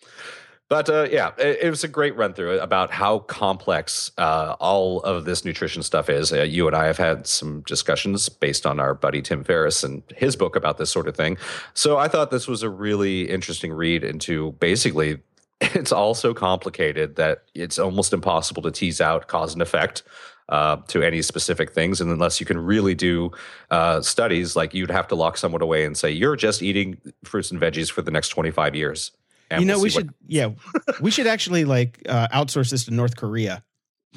[0.71, 5.01] But uh, yeah, it, it, was a great run through about how complex uh, all
[5.01, 6.31] of this nutrition stuff is.
[6.31, 10.01] Uh, you and I have had some discussions based on our buddy Tim Ferriss and
[10.15, 11.37] his book about this sort of thing.
[11.73, 15.19] So I thought this was a really interesting read into basically
[15.61, 20.03] it's all so complicated that it's almost impossible to tease out cause and effect.
[20.47, 22.01] Uh, to any specific things.
[22.01, 23.31] And unless you can really do
[23.69, 27.51] uh, studies, like you'd have to lock someone away and say, you're just eating fruits
[27.51, 29.11] and veggies for the next 25 years
[29.59, 30.49] you know, we'll we should, yeah,
[31.01, 33.63] we should actually like uh, outsource this to North Korea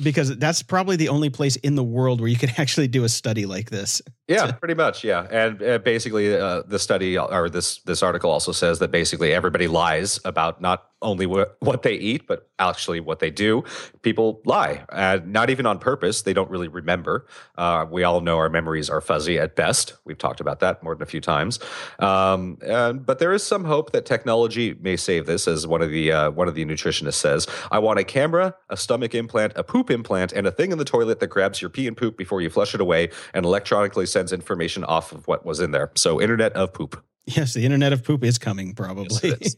[0.02, 3.08] because that's probably the only place in the world where you can actually do a
[3.08, 4.02] study like this.
[4.26, 5.04] Yeah, pretty much.
[5.04, 9.32] Yeah, and uh, basically, uh, the study or this this article also says that basically
[9.32, 13.62] everybody lies about not only wh- what they eat, but actually what they do.
[14.02, 16.22] People lie, and not even on purpose.
[16.22, 17.26] They don't really remember.
[17.56, 19.94] Uh, we all know our memories are fuzzy at best.
[20.04, 21.58] We've talked about that more than a few times.
[21.98, 25.90] Um, and, but there is some hope that technology may save this, as one of
[25.90, 27.46] the uh, one of the nutritionists says.
[27.70, 30.84] I want a camera, a stomach implant, a poop implant, and a thing in the
[30.84, 34.32] toilet that grabs your pee and poop before you flush it away and electronically sends
[34.32, 35.90] information off of what was in there.
[35.94, 37.04] So, Internet of Poop.
[37.26, 39.30] Yes, the Internet of Poop is coming, probably.
[39.40, 39.56] Yes,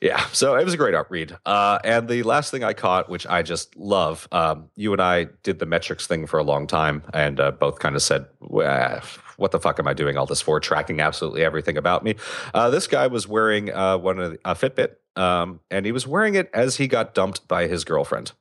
[0.00, 1.36] Yeah, so it was a great art read.
[1.44, 5.24] Uh, and the last thing I caught, which I just love, um, you and I
[5.42, 9.50] did the metrics thing for a long time, and uh, both kind of said, "What
[9.50, 12.14] the fuck am I doing all this for?" Tracking absolutely everything about me.
[12.54, 16.06] Uh, this guy was wearing uh, one of the, a Fitbit, um, and he was
[16.06, 18.32] wearing it as he got dumped by his girlfriend.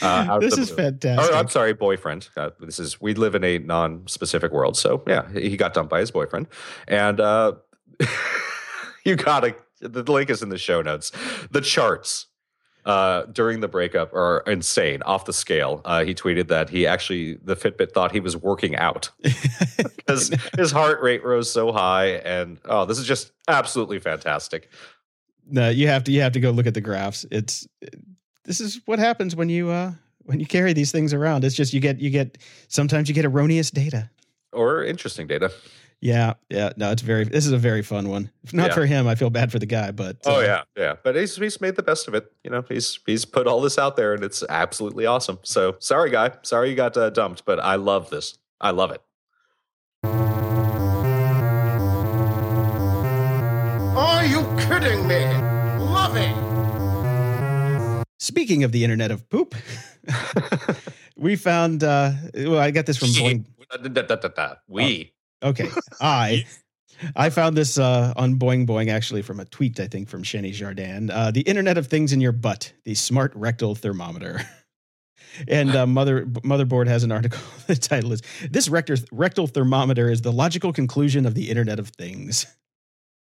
[0.00, 0.84] Uh, this is blue.
[0.84, 1.34] fantastic.
[1.34, 2.28] Oh, I'm sorry, boyfriend.
[2.36, 6.00] Uh, this is we live in a non-specific world, so yeah, he got dumped by
[6.00, 6.48] his boyfriend,
[6.88, 7.52] and uh,
[9.04, 11.12] you gotta the link is in the show notes.
[11.50, 12.26] The charts
[12.84, 15.80] uh, during the breakup are insane, off the scale.
[15.84, 19.10] Uh, he tweeted that he actually the Fitbit thought he was working out
[19.96, 24.70] because his heart rate rose so high, and oh, this is just absolutely fantastic.
[25.48, 27.26] No, you have to you have to go look at the graphs.
[27.30, 27.66] It's
[28.44, 29.92] this is what happens when you uh
[30.24, 31.44] when you carry these things around.
[31.44, 32.38] It's just you get you get
[32.68, 34.10] sometimes you get erroneous data
[34.52, 35.52] or interesting data.
[36.00, 36.72] Yeah, yeah.
[36.76, 37.22] No, it's very.
[37.24, 38.32] This is a very fun one.
[38.42, 38.74] If not yeah.
[38.74, 39.92] for him, I feel bad for the guy.
[39.92, 40.94] But oh uh, yeah, yeah.
[41.00, 42.32] But he's he's made the best of it.
[42.42, 45.38] You know, he's he's put all this out there, and it's absolutely awesome.
[45.44, 46.32] So sorry, guy.
[46.42, 48.36] Sorry you got uh, dumped, but I love this.
[48.60, 49.00] I love it.
[53.94, 55.24] Are you kidding me?
[55.78, 56.41] Love it.
[58.22, 59.56] Speaking of the Internet of Poop,
[61.16, 61.82] we found.
[61.82, 63.46] uh Well, I got this from Boing.
[64.68, 65.12] We.
[65.42, 65.68] Okay.
[66.00, 66.46] I
[67.16, 70.52] I found this uh, on Boing Boing actually from a tweet, I think, from Xeni
[70.52, 71.10] Jardin.
[71.10, 74.40] Uh, the Internet of Things in your butt, the smart rectal thermometer.
[75.48, 77.40] and uh, mother motherboard has an article.
[77.66, 81.88] the title is "This rector, rectal thermometer is the logical conclusion of the Internet of
[81.88, 82.46] Things."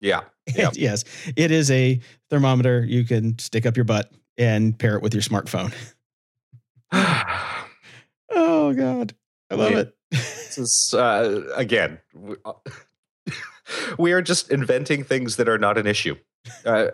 [0.01, 0.23] Yeah.
[0.53, 0.73] Yep.
[0.75, 1.05] yes,
[1.37, 5.23] it is a thermometer you can stick up your butt and pair it with your
[5.23, 5.73] smartphone.
[6.93, 9.15] oh God,
[9.51, 9.79] I love yeah.
[9.79, 11.99] it this is uh, again,
[12.45, 12.53] uh,
[13.99, 16.17] we are just inventing things that are not an issue.
[16.65, 16.89] Uh,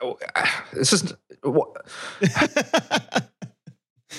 [0.00, 0.18] oh,
[0.72, 1.14] this is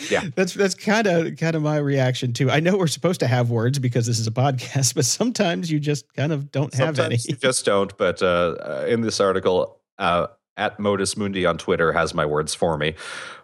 [0.09, 3.27] yeah that's that's kind of kind of my reaction too i know we're supposed to
[3.27, 6.97] have words because this is a podcast but sometimes you just kind of don't sometimes
[6.97, 10.27] have any you just don't but uh, uh, in this article uh,
[10.59, 12.93] at modus mundi on twitter has my words for me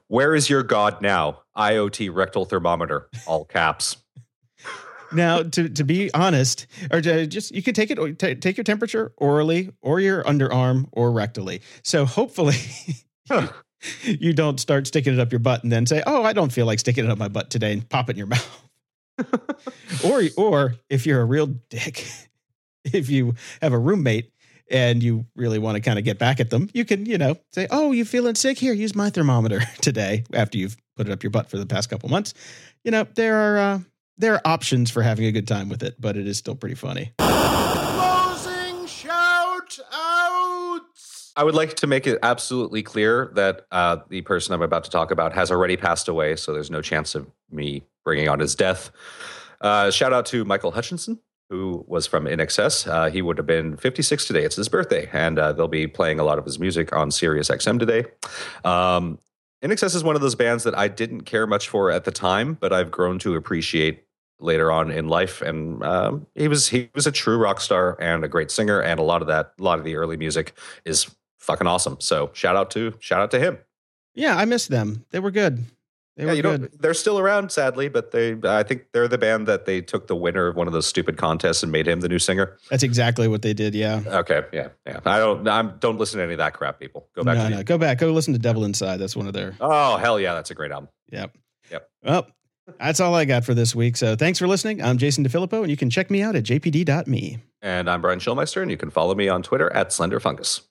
[0.08, 3.98] where is your god now iot rectal thermometer all caps
[5.12, 8.64] now, to to be honest, or to just you can take it t- take your
[8.64, 11.62] temperature orally or your underarm or rectally.
[11.84, 12.56] So hopefully.
[14.04, 16.66] you don't start sticking it up your butt and then say, "Oh, I don't feel
[16.66, 18.64] like sticking it up my butt today," and pop it in your mouth.
[20.06, 22.08] or or if you're a real dick,
[22.84, 24.32] if you have a roommate
[24.70, 27.36] and you really want to kind of get back at them, you can, you know,
[27.54, 28.58] say, "Oh, you feeling sick?
[28.58, 31.90] Here, use my thermometer today." After you've put it up your butt for the past
[31.90, 32.34] couple months,
[32.84, 33.80] you know, there are uh,
[34.18, 36.76] there are options for having a good time with it, but it is still pretty
[36.76, 37.12] funny.
[37.18, 41.34] Closing shout outs.
[41.36, 44.90] I would like to make it absolutely clear that uh, the person I'm about to
[44.90, 48.56] talk about has already passed away, so there's no chance of me bringing on his
[48.56, 48.92] death.
[49.60, 51.10] Uh, shout out to Michael Hutchence,
[51.50, 52.88] who was from INXS.
[52.88, 54.44] Uh, he would have been 56 today.
[54.44, 57.50] It's his birthday, and uh, they'll be playing a lot of his music on Sirius
[57.50, 58.06] XM today.
[58.64, 59.20] Um,
[59.64, 62.56] INXS is one of those bands that I didn't care much for at the time,
[62.60, 64.04] but I've grown to appreciate
[64.40, 65.42] later on in life.
[65.42, 69.00] And um, he was he was a true rock star and a great singer, and
[69.00, 70.54] a lot of that, a lot of the early music
[70.86, 71.98] is fucking awesome.
[72.00, 73.58] So shout out to shout out to him.
[74.14, 75.06] Yeah, I miss them.
[75.12, 75.66] They were good.
[76.16, 76.62] They yeah, were you good.
[76.62, 80.08] Know, they're still around, sadly, but they I think they're the band that they took
[80.08, 82.58] the winner of one of those stupid contests and made him the new singer.
[82.70, 83.76] That's exactly what they did.
[83.76, 84.02] Yeah.
[84.06, 84.44] Okay.
[84.54, 84.70] Yeah.
[84.86, 85.00] Yeah.
[85.06, 85.46] I don't.
[85.48, 87.08] I'm don't listen to any of that crap, people.
[87.16, 87.38] Go back.
[87.38, 87.64] No, no.
[87.64, 87.98] Go back.
[87.98, 88.98] Go listen to Devil Inside.
[88.98, 89.56] That's one of their.
[89.60, 90.90] Oh hell yeah, that's a great album.
[91.12, 91.38] Yep.
[91.72, 91.90] Yep.
[92.04, 92.28] Well,
[92.80, 93.98] that's all I got for this week.
[93.98, 94.82] So thanks for listening.
[94.82, 97.40] I'm Jason DeFilippo, and you can check me out at jpd.me.
[97.62, 100.62] And I'm Brian Schulmeister, and you can follow me on Twitter at SlenderFungus.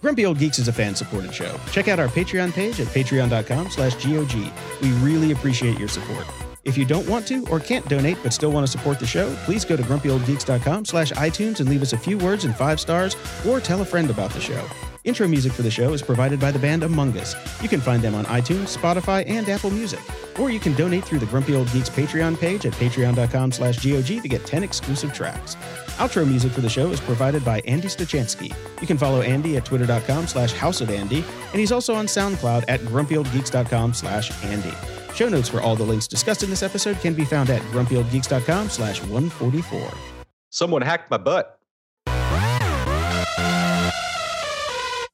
[0.00, 1.58] Grumpy Old Geeks is a fan-supported show.
[1.72, 4.50] Check out our Patreon page at patreon.com slash GOG.
[4.80, 6.26] We really appreciate your support.
[6.64, 9.34] If you don't want to or can't donate but still want to support the show,
[9.44, 13.16] please go to grumpyoldgeeks.com slash iTunes and leave us a few words and five stars
[13.46, 14.66] or tell a friend about the show.
[15.02, 17.34] Intro music for the show is provided by the band Among Us.
[17.62, 20.00] You can find them on iTunes, Spotify, and Apple Music.
[20.38, 24.20] Or you can donate through the Grumpy Old Geeks Patreon page at patreon.com slash GOG
[24.22, 25.54] to get 10 exclusive tracks.
[25.96, 28.54] Outro music for the show is provided by Andy Stachansky.
[28.80, 33.94] You can follow Andy at twitter.com slash houseofandy, and he's also on SoundCloud at grumpyoldgeeks.com
[33.94, 34.74] slash Andy.
[35.14, 38.68] Show notes for all the links discussed in this episode can be found at grumpyoldgeeks.com
[38.68, 39.90] slash 144.
[40.50, 41.59] Someone hacked my butt.